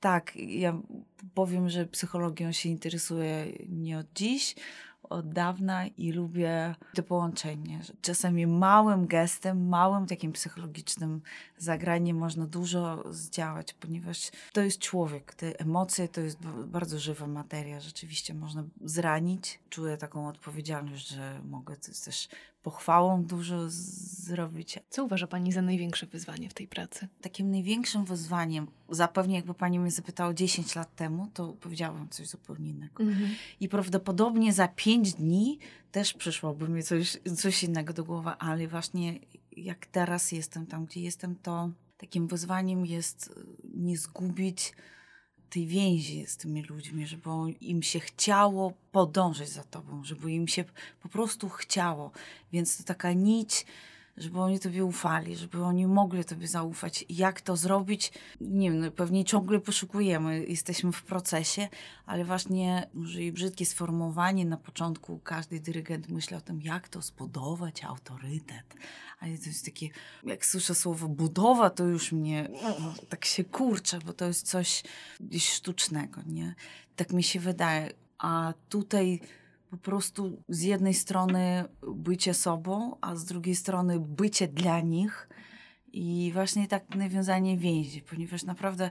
Tak, 0.00 0.36
ja 0.36 0.80
powiem, 1.34 1.70
że 1.70 1.86
psychologią 1.86 2.52
się 2.52 2.68
interesuje 2.68 3.52
nie 3.68 3.98
od 3.98 4.06
dziś, 4.14 4.54
od 5.12 5.32
dawna 5.32 5.86
i 5.86 6.12
lubię 6.12 6.74
to 6.94 7.02
połączenie. 7.02 7.80
Czasami 8.02 8.46
małym 8.46 9.06
gestem, 9.06 9.68
małym 9.68 10.06
takim 10.06 10.32
psychologicznym 10.32 11.22
zagraniem 11.58 12.16
można 12.16 12.46
dużo 12.46 13.04
zdziałać, 13.10 13.74
ponieważ 13.74 14.30
to 14.52 14.60
jest 14.60 14.78
człowiek. 14.78 15.34
Te 15.34 15.60
emocje 15.60 16.08
to 16.08 16.20
jest 16.20 16.38
bardzo 16.66 16.98
żywa 16.98 17.26
materia. 17.26 17.80
Rzeczywiście 17.80 18.34
można 18.34 18.64
zranić. 18.84 19.58
Czuję 19.70 19.96
taką 19.96 20.28
odpowiedzialność, 20.28 21.08
że 21.08 21.40
mogę 21.44 21.76
też 21.76 22.28
pochwałą 22.62 23.24
dużo 23.24 23.56
zrobić. 23.68 24.78
Co 24.90 25.04
uważa 25.04 25.26
Pani 25.26 25.52
za 25.52 25.62
największe 25.62 26.06
wyzwanie 26.06 26.48
w 26.48 26.54
tej 26.54 26.68
pracy? 26.68 27.08
Takim 27.20 27.50
największym 27.50 28.04
wyzwaniem, 28.04 28.66
zapewne 28.88 29.34
jakby 29.34 29.54
Pani 29.54 29.78
mnie 29.78 29.90
zapytała 29.90 30.34
10 30.34 30.74
lat 30.74 30.94
temu, 30.94 31.28
to 31.34 31.52
powiedziałabym 31.52 32.08
coś 32.08 32.28
zupełnie 32.28 32.70
innego. 32.70 33.02
Mhm. 33.02 33.30
I 33.60 33.68
prawdopodobnie 33.68 34.52
za 34.52 34.68
5 34.68 35.14
dni 35.14 35.58
też 35.92 36.12
przyszłoby 36.12 36.68
mi 36.68 36.82
coś, 36.82 37.18
coś 37.36 37.64
innego 37.64 37.92
do 37.92 38.04
głowy, 38.04 38.30
ale 38.30 38.68
właśnie 38.68 39.18
jak 39.56 39.86
teraz 39.86 40.32
jestem 40.32 40.66
tam, 40.66 40.86
gdzie 40.86 41.00
jestem, 41.00 41.36
to 41.36 41.70
takim 41.96 42.28
wyzwaniem 42.28 42.86
jest 42.86 43.34
nie 43.74 43.98
zgubić 43.98 44.72
tej 45.52 45.66
więzi 45.66 46.26
z 46.26 46.36
tymi 46.36 46.62
ludźmi, 46.62 47.06
żeby 47.06 47.30
im 47.60 47.82
się 47.82 48.00
chciało 48.00 48.72
podążać 48.92 49.48
za 49.48 49.64
tobą, 49.64 50.04
żeby 50.04 50.32
im 50.32 50.48
się 50.48 50.64
po 51.02 51.08
prostu 51.08 51.48
chciało. 51.48 52.10
Więc 52.52 52.76
to 52.76 52.84
taka 52.84 53.12
nić, 53.12 53.66
żeby 54.16 54.40
oni 54.40 54.60
tobie 54.60 54.84
ufali, 54.84 55.36
żeby 55.36 55.64
oni 55.64 55.86
mogli 55.86 56.24
tobie 56.24 56.48
zaufać. 56.48 57.04
Jak 57.08 57.40
to 57.40 57.56
zrobić? 57.56 58.12
Nie 58.40 58.70
wiem, 58.70 58.80
no 58.80 58.90
pewnie 58.90 59.24
ciągle 59.24 59.60
poszukujemy, 59.60 60.44
jesteśmy 60.44 60.92
w 60.92 61.02
procesie, 61.02 61.68
ale 62.06 62.24
właśnie 62.24 62.88
może 62.94 63.22
i 63.22 63.32
brzydkie 63.32 63.66
sformułowanie 63.66 64.44
na 64.44 64.56
początku 64.56 65.18
każdy 65.18 65.60
dyrygent 65.60 66.08
myśli 66.08 66.36
o 66.36 66.40
tym, 66.40 66.62
jak 66.62 66.88
to 66.88 67.02
zbudować 67.02 67.84
autorytet. 67.84 68.74
Ale 69.20 69.38
to 69.38 69.44
jest 69.46 69.64
takie, 69.64 69.88
jak 70.24 70.46
słyszę 70.46 70.74
słowo 70.74 71.08
budowa, 71.08 71.70
to 71.70 71.84
już 71.84 72.12
mnie 72.12 72.48
tak 73.08 73.24
się 73.24 73.44
kurczę, 73.44 73.98
bo 74.06 74.12
to 74.12 74.24
jest 74.24 74.48
coś 74.48 74.82
sztucznego, 75.38 76.20
nie? 76.26 76.54
Tak 76.96 77.12
mi 77.12 77.22
się 77.22 77.40
wydaje. 77.40 77.92
A 78.18 78.54
tutaj 78.68 79.20
po 79.72 79.78
prostu 79.78 80.42
z 80.48 80.62
jednej 80.62 80.94
strony 80.94 81.64
bycie 81.94 82.34
sobą, 82.34 82.96
a 83.00 83.16
z 83.16 83.24
drugiej 83.24 83.56
strony 83.56 84.00
bycie 84.00 84.48
dla 84.48 84.80
nich. 84.80 85.28
I 85.92 86.30
właśnie 86.34 86.68
tak 86.68 86.94
nawiązanie 86.94 87.56
więzi, 87.56 88.02
ponieważ 88.02 88.44
naprawdę 88.44 88.90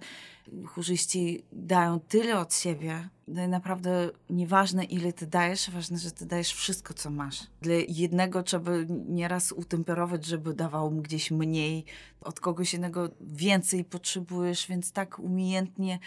chórzyści 0.66 1.44
dają 1.52 2.00
tyle 2.00 2.40
od 2.40 2.54
siebie, 2.56 3.10
no 3.28 3.48
naprawdę 3.48 4.10
nieważne 4.30 4.84
ile 4.84 5.14
ty 5.14 5.28
dajesz, 5.28 5.70
ważne, 5.70 5.98
że 5.98 6.12
ty 6.12 6.26
dajesz 6.26 6.54
wszystko, 6.54 6.94
co 6.94 7.10
masz. 7.10 7.48
Dla 7.62 7.74
jednego 7.88 8.44
trzeba 8.44 8.72
nieraz 9.08 9.52
utemperować, 9.52 10.26
żeby 10.26 10.54
dawał 10.54 10.92
mu 10.92 11.02
gdzieś 11.02 11.32
mniej, 11.32 11.86
od 12.22 12.40
kogoś 12.40 12.74
innego 12.74 13.10
więcej 13.22 13.84
potrzebujesz, 13.84 14.68
więc 14.68 14.92
tak 14.92 15.20
umiejętnie 15.20 16.00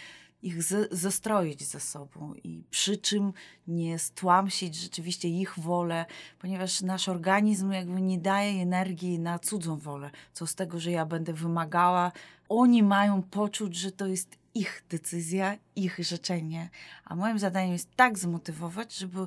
ich 0.44 0.62
z, 0.62 0.92
zestroić 0.94 1.64
ze 1.64 1.80
sobą 1.80 2.34
i 2.44 2.62
przy 2.70 2.96
czym 2.96 3.32
nie 3.68 3.98
stłamsić 3.98 4.74
rzeczywiście 4.76 5.28
ich 5.28 5.58
wolę, 5.58 6.06
ponieważ 6.38 6.80
nasz 6.82 7.08
organizm 7.08 7.70
jakby 7.72 8.02
nie 8.02 8.18
daje 8.18 8.62
energii 8.62 9.18
na 9.18 9.38
cudzą 9.38 9.76
wolę. 9.76 10.10
Co 10.32 10.46
z 10.46 10.54
tego, 10.54 10.80
że 10.80 10.90
ja 10.90 11.06
będę 11.06 11.32
wymagała, 11.32 12.12
oni 12.48 12.82
mają 12.82 13.22
poczuć, 13.22 13.76
że 13.76 13.92
to 13.92 14.06
jest 14.06 14.38
ich 14.54 14.84
decyzja, 14.90 15.56
ich 15.76 15.98
życzenie, 15.98 16.70
a 17.04 17.16
moim 17.16 17.38
zadaniem 17.38 17.72
jest 17.72 17.96
tak 17.96 18.18
zmotywować, 18.18 18.96
żeby 18.96 19.26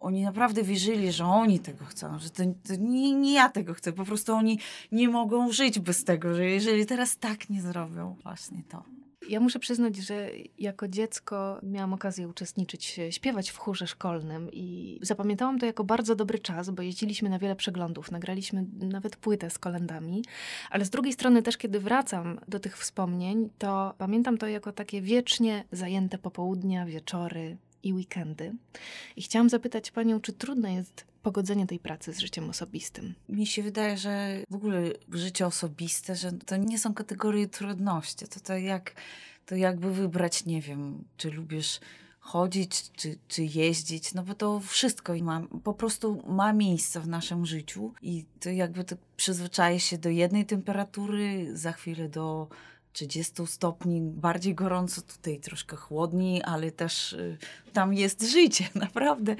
oni 0.00 0.22
naprawdę 0.22 0.62
wierzyli, 0.62 1.12
że 1.12 1.24
oni 1.24 1.60
tego 1.60 1.84
chcą, 1.84 2.18
że 2.18 2.30
to, 2.30 2.42
to 2.68 2.76
nie, 2.78 3.14
nie, 3.14 3.34
ja 3.34 3.48
tego 3.48 3.74
chcę, 3.74 3.92
po 3.92 4.04
prostu 4.04 4.32
oni 4.32 4.58
nie 4.92 5.08
mogą 5.08 5.52
żyć 5.52 5.78
bez 5.78 6.04
tego, 6.04 6.34
że 6.34 6.44
jeżeli 6.44 6.86
teraz 6.86 7.16
tak 7.16 7.50
nie 7.50 7.62
zrobią, 7.62 8.16
właśnie 8.22 8.62
to. 8.68 8.84
Ja 9.28 9.40
muszę 9.40 9.58
przyznać, 9.58 9.96
że 9.96 10.30
jako 10.58 10.88
dziecko 10.88 11.60
miałam 11.62 11.92
okazję 11.92 12.28
uczestniczyć, 12.28 13.00
śpiewać 13.10 13.50
w 13.50 13.56
chórze 13.58 13.86
szkolnym 13.86 14.48
i 14.52 14.98
zapamiętałam 15.02 15.58
to 15.58 15.66
jako 15.66 15.84
bardzo 15.84 16.16
dobry 16.16 16.38
czas, 16.38 16.70
bo 16.70 16.82
jeździliśmy 16.82 17.28
na 17.28 17.38
wiele 17.38 17.56
przeglądów, 17.56 18.10
nagraliśmy 18.10 18.64
nawet 18.72 19.16
płytę 19.16 19.50
z 19.50 19.58
kolendami, 19.58 20.24
ale 20.70 20.84
z 20.84 20.90
drugiej 20.90 21.12
strony 21.12 21.42
też, 21.42 21.56
kiedy 21.56 21.80
wracam 21.80 22.40
do 22.48 22.60
tych 22.60 22.78
wspomnień, 22.78 23.50
to 23.58 23.94
pamiętam 23.98 24.38
to 24.38 24.46
jako 24.46 24.72
takie 24.72 25.02
wiecznie 25.02 25.64
zajęte 25.72 26.18
popołudnia, 26.18 26.86
wieczory 26.86 27.56
i 27.86 27.92
weekendy. 27.92 28.54
I 29.16 29.22
chciałam 29.22 29.48
zapytać 29.48 29.90
panią, 29.90 30.20
czy 30.20 30.32
trudno 30.32 30.68
jest 30.68 31.04
pogodzenie 31.22 31.66
tej 31.66 31.78
pracy 31.78 32.12
z 32.12 32.18
życiem 32.18 32.50
osobistym? 32.50 33.14
Mi 33.28 33.46
się 33.46 33.62
wydaje, 33.62 33.96
że 33.98 34.42
w 34.50 34.54
ogóle 34.54 34.82
życie 35.12 35.46
osobiste, 35.46 36.16
że 36.16 36.32
to 36.32 36.56
nie 36.56 36.78
są 36.78 36.94
kategorie 36.94 37.48
trudności. 37.48 38.26
To, 38.26 38.40
to, 38.40 38.56
jak, 38.56 38.94
to 39.46 39.56
jakby 39.56 39.92
wybrać, 39.92 40.44
nie 40.44 40.62
wiem, 40.62 41.04
czy 41.16 41.30
lubisz 41.30 41.80
chodzić, 42.20 42.90
czy, 42.92 43.18
czy 43.28 43.44
jeździć, 43.44 44.14
no 44.14 44.22
bo 44.22 44.34
to 44.34 44.60
wszystko 44.60 45.14
ma, 45.22 45.42
po 45.64 45.74
prostu 45.74 46.22
ma 46.26 46.52
miejsce 46.52 47.00
w 47.00 47.08
naszym 47.08 47.46
życiu 47.46 47.92
i 48.02 48.24
to 48.40 48.50
jakby 48.50 48.84
to 48.84 48.96
przyzwyczaje 49.16 49.80
się 49.80 49.98
do 49.98 50.10
jednej 50.10 50.46
temperatury, 50.46 51.56
za 51.56 51.72
chwilę 51.72 52.08
do 52.08 52.48
30 52.96 53.46
stopni, 53.46 54.00
bardziej 54.00 54.54
gorąco, 54.54 55.02
tutaj 55.02 55.40
troszkę 55.40 55.76
chłodniej, 55.76 56.42
ale 56.44 56.70
też 56.70 57.12
y, 57.12 57.38
tam 57.72 57.94
jest 57.94 58.22
życie, 58.22 58.68
naprawdę. 58.86 59.36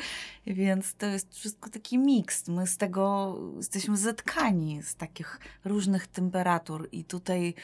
Więc 0.47 0.95
to 0.95 1.07
jest 1.07 1.35
wszystko 1.35 1.71
taki 1.71 1.99
miks. 1.99 2.49
My 2.49 2.67
z 2.67 2.77
tego 2.77 3.39
jesteśmy 3.57 3.97
zetkani 3.97 4.83
z 4.83 4.95
takich 4.95 5.41
różnych 5.65 6.07
temperatur 6.07 6.89
i 6.93 7.05
tutaj 7.05 7.55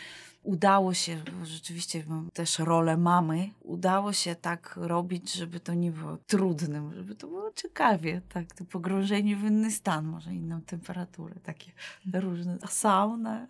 udało 0.43 0.95
się, 0.95 1.23
rzeczywiście 1.45 2.05
mam 2.09 2.31
też 2.31 2.59
rolę 2.59 2.97
mamy, 2.97 3.51
udało 3.61 4.13
się 4.13 4.35
tak 4.35 4.77
robić, 4.77 5.33
żeby 5.33 5.61
to 5.61 5.75
nie 5.75 5.91
było 5.91 6.17
trudnym, 6.17 6.95
żeby 6.95 7.15
to 7.15 7.27
było 7.27 7.53
ciekawie, 7.53 8.21
tak, 8.29 8.55
to 8.55 8.65
pogrążenie 8.65 9.37
w 9.37 9.45
inny 9.45 9.71
stan, 9.71 10.05
może 10.05 10.35
inną 10.35 10.61
temperaturę, 10.61 11.35
takie 11.43 11.73
różne, 12.13 12.59
sauna, 12.69 13.47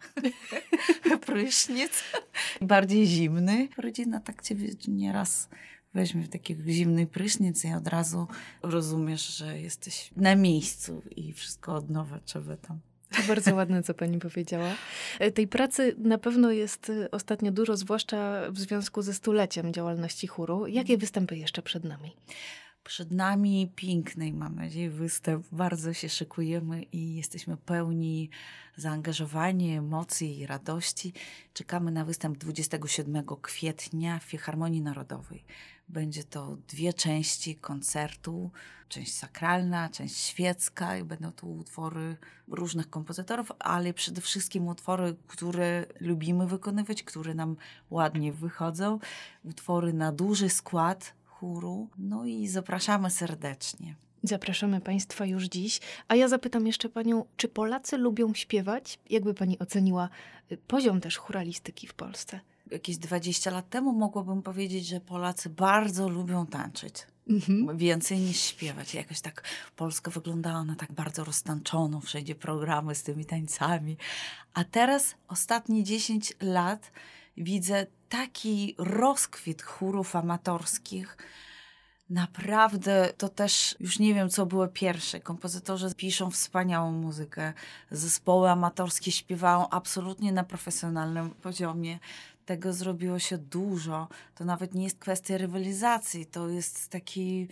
prysznic, 1.27 2.05
bardziej 2.61 3.07
zimny. 3.07 3.69
Rodzina 3.77 4.21
tak 4.21 4.43
ciebie 4.43 4.69
nieraz 4.89 5.49
weźmie 5.95 6.23
w 6.23 6.29
takiego 6.29 6.63
zimny 6.67 7.07
prysznic 7.07 7.65
i 7.65 7.73
od 7.73 7.89
razu 7.89 8.29
rozumiesz, 8.63 9.37
że 9.37 9.61
jesteś 9.61 10.11
na 10.17 10.37
miejscu 10.37 11.03
i 11.17 11.33
wszystko 11.33 11.75
od 11.75 11.91
nowa 11.91 12.21
trzeba 12.25 12.57
tam 12.57 12.81
to 13.12 13.22
bardzo 13.29 13.55
ładne, 13.55 13.83
co 13.83 13.94
pani 13.94 14.18
powiedziała. 14.18 14.70
E, 15.18 15.33
tej 15.33 15.48
pracy 15.48 15.94
na 15.98 16.18
pewno 16.18 16.51
jest 16.51 16.90
e, 16.90 17.11
ostatnio 17.11 17.53
dużo, 17.53 17.77
zwłaszcza 17.77 18.51
w 18.51 18.59
związku 18.59 19.03
ze 19.03 19.14
stuleciem 19.14 19.72
działalności 19.72 20.27
chóru. 20.27 20.66
Jakie 20.66 20.98
występy 20.98 21.37
jeszcze 21.37 21.62
przed 21.62 21.85
nami? 21.85 22.16
Przed 22.85 23.11
nami 23.11 23.72
piękny, 23.77 24.33
mam 24.33 24.55
nadzieję, 24.55 24.90
występ. 24.90 25.46
Bardzo 25.53 25.92
się 25.92 26.09
szykujemy 26.09 26.83
i 26.83 27.14
jesteśmy 27.14 27.57
pełni 27.57 28.31
zaangażowania, 28.77 29.79
emocji 29.79 30.38
i 30.38 30.46
radości. 30.46 31.12
Czekamy 31.55 31.90
na 31.90 32.05
występ 32.05 32.38
27 32.38 33.25
kwietnia 33.42 34.18
w 34.18 34.22
Filharmonii 34.22 34.83
Narodowej. 34.83 35.44
Będzie 35.88 36.25
to 36.25 36.57
dwie 36.68 36.92
części 36.92 37.57
koncertu, 37.57 38.51
część 38.88 39.14
sakralna, 39.14 39.88
część 39.88 40.16
świecka 40.16 40.97
i 40.97 41.05
będą 41.05 41.33
to 41.33 41.47
utwory 41.47 42.16
różnych 42.49 42.90
kompozytorów, 42.90 43.53
ale 43.59 43.95
przede 43.95 44.21
wszystkim 44.21 44.68
utwory, 44.68 45.16
które 45.27 45.87
lubimy 46.01 46.47
wykonywać, 46.47 47.03
które 47.03 47.35
nam 47.35 47.57
ładnie 47.90 48.33
wychodzą, 48.33 48.99
utwory 49.45 49.92
na 49.92 50.12
duży 50.12 50.49
skład 50.49 51.14
chóru. 51.25 51.88
No 51.99 52.25
i 52.25 52.49
zapraszamy 52.49 53.11
serdecznie. 53.11 53.97
Zapraszamy 54.23 54.81
Państwa 54.81 55.27
już 55.27 55.45
dziś. 55.45 55.81
A 56.09 56.14
ja 56.14 56.29
zapytam 56.29 56.66
jeszcze 56.66 56.88
Panią, 56.88 57.25
czy 57.37 57.49
Polacy 57.49 57.97
lubią 57.97 58.35
śpiewać? 58.35 58.99
Jakby 59.11 59.35
Pani 59.35 59.59
oceniła 59.59 60.09
y, 60.53 60.57
poziom 60.57 61.01
też 61.01 61.16
churalistyki 61.16 61.87
w 61.87 61.95
Polsce? 61.95 62.40
Jakieś 62.73 62.97
20 62.97 63.51
lat 63.51 63.71
temu 63.71 63.93
mogłabym 63.93 64.43
powiedzieć, 64.43 64.87
że 64.87 65.01
Polacy 65.01 65.51
bardzo 65.51 66.09
lubią 66.09 66.47
tańczyć. 66.47 66.95
Mhm. 67.29 67.77
Więcej 67.77 68.19
niż 68.19 68.41
śpiewać. 68.41 68.95
Jakoś 68.95 69.21
tak 69.21 69.45
Polska 69.77 70.11
wyglądała 70.11 70.65
na 70.65 70.77
tak 70.77 70.93
bardzo 70.93 71.25
roztanczoną, 71.25 72.01
wszędzie 72.01 72.35
programy 72.35 72.95
z 72.95 73.03
tymi 73.03 73.25
tańcami. 73.25 73.97
A 74.55 74.65
teraz, 74.65 75.15
ostatnie 75.29 75.85
10 75.85 76.33
lat, 76.41 76.93
widzę 77.37 77.87
taki 78.09 78.75
rozkwit 78.79 79.63
chórów 79.63 80.17
amatorskich. 80.17 81.17
Naprawdę 82.11 83.13
to 83.17 83.29
też 83.29 83.77
już 83.81 83.99
nie 83.99 84.15
wiem, 84.15 84.31
co 84.31 84.47
było 84.47 84.69
pierwsze. 84.69 85.21
Kompozytorzy 85.21 85.95
piszą 85.95 86.31
wspaniałą 86.31 86.93
muzykę, 86.93 87.53
zespoły 87.91 88.51
amatorskie 88.51 89.13
śpiewają 89.13 89.69
absolutnie 89.69 90.33
na 90.33 90.45
profesjonalnym 90.45 91.31
poziomie 91.31 91.99
tego 92.53 92.73
zrobiło 92.73 93.19
się 93.19 93.38
dużo. 93.38 94.09
To 94.35 94.45
nawet 94.45 94.75
nie 94.75 94.85
jest 94.85 94.99
kwestia 94.99 95.38
rywalizacji, 95.38 96.27
to 96.27 96.49
jest 96.49 96.88
taki 96.88 97.49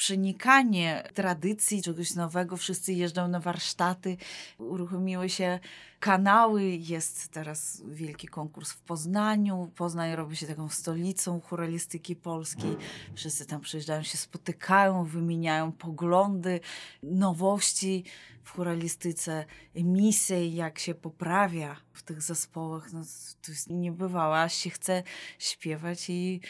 przenikanie 0.00 1.02
tradycji, 1.14 1.82
czegoś 1.82 2.14
nowego. 2.14 2.56
Wszyscy 2.56 2.92
jeżdżą 2.92 3.28
na 3.28 3.40
warsztaty, 3.40 4.16
uruchomiły 4.58 5.28
się 5.28 5.58
kanały. 5.98 6.64
Jest 6.64 7.28
teraz 7.28 7.82
wielki 7.86 8.28
konkurs 8.28 8.72
w 8.72 8.80
Poznaniu. 8.80 9.70
Poznań 9.76 10.16
robi 10.16 10.36
się 10.36 10.46
taką 10.46 10.68
stolicą 10.68 11.40
churalistyki 11.40 12.16
polskiej. 12.16 12.76
Wszyscy 13.14 13.46
tam 13.46 13.60
przyjeżdżają, 13.60 14.02
się 14.02 14.18
spotykają, 14.18 15.04
wymieniają 15.04 15.72
poglądy, 15.72 16.60
nowości 17.02 18.04
w 18.44 18.50
churalistyce, 18.50 19.44
emisje, 19.74 20.48
jak 20.48 20.78
się 20.78 20.94
poprawia 20.94 21.76
w 21.92 22.02
tych 22.02 22.22
zespołach. 22.22 22.92
No, 22.92 23.00
to 23.42 23.52
jest 23.52 23.70
niebywałe, 23.70 24.40
aż 24.40 24.54
się 24.54 24.70
chce 24.70 25.02
śpiewać 25.38 26.10
i 26.10 26.40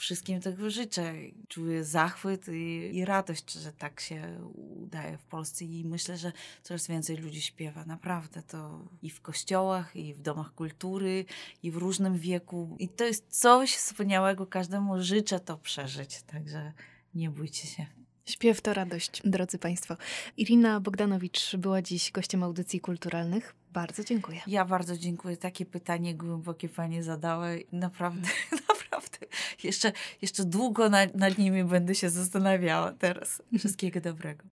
wszystkim 0.00 0.40
tego 0.40 0.70
życzę. 0.70 1.14
Czuję 1.48 1.84
zachwyt 1.84 2.48
i, 2.48 2.96
i, 2.96 3.04
radość, 3.04 3.52
że 3.52 3.72
tak 3.72 4.00
się 4.00 4.50
udaje 4.82 5.18
w 5.18 5.24
Polsce 5.24 5.64
i 5.64 5.84
myślę, 5.84 6.18
że 6.18 6.32
coraz 6.62 6.86
więcej 6.86 7.16
ludzi 7.16 7.40
śpiewa. 7.40 7.84
Naprawdę 7.84 8.42
to 8.42 8.88
i 9.02 9.10
w 9.10 9.20
kościołach, 9.20 9.96
i 9.96 10.14
w 10.14 10.22
domach 10.22 10.54
kultury, 10.54 11.24
i 11.62 11.70
w 11.70 11.76
różnym 11.76 12.18
wieku. 12.18 12.76
I 12.78 12.88
to 12.88 13.04
jest 13.04 13.40
coś 13.40 13.76
wspaniałego. 13.76 14.46
Każdemu 14.46 15.02
życzę 15.02 15.40
to 15.40 15.56
przeżyć, 15.56 16.22
także 16.22 16.72
nie 17.14 17.30
bójcie 17.30 17.66
się. 17.66 17.99
Śpiew 18.26 18.60
to 18.60 18.74
radość, 18.74 19.22
drodzy 19.24 19.58
Państwo. 19.58 19.96
Irina 20.36 20.80
Bogdanowicz 20.80 21.56
była 21.56 21.82
dziś 21.82 22.12
gościem 22.12 22.42
audycji 22.42 22.80
kulturalnych. 22.80 23.54
Bardzo 23.72 24.04
dziękuję. 24.04 24.40
Ja 24.46 24.64
bardzo 24.64 24.96
dziękuję. 24.96 25.36
Takie 25.36 25.66
pytanie 25.66 26.14
głębokie 26.14 26.68
Pani 26.68 27.02
zadała. 27.02 27.46
Naprawdę, 27.72 28.28
naprawdę. 28.68 29.18
Jeszcze, 29.62 29.92
jeszcze 30.22 30.44
długo 30.44 30.88
nad, 30.88 31.14
nad 31.14 31.38
nimi 31.38 31.64
będę 31.64 31.94
się 31.94 32.10
zastanawiała 32.10 32.92
teraz. 32.92 33.42
Wszystkiego 33.58 34.00
dobrego. 34.00 34.44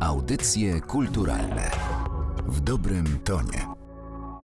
Audycje 0.00 0.80
kulturalne 0.80 1.70
w 2.46 2.60
dobrym 2.60 3.18
tonie. 3.24 3.75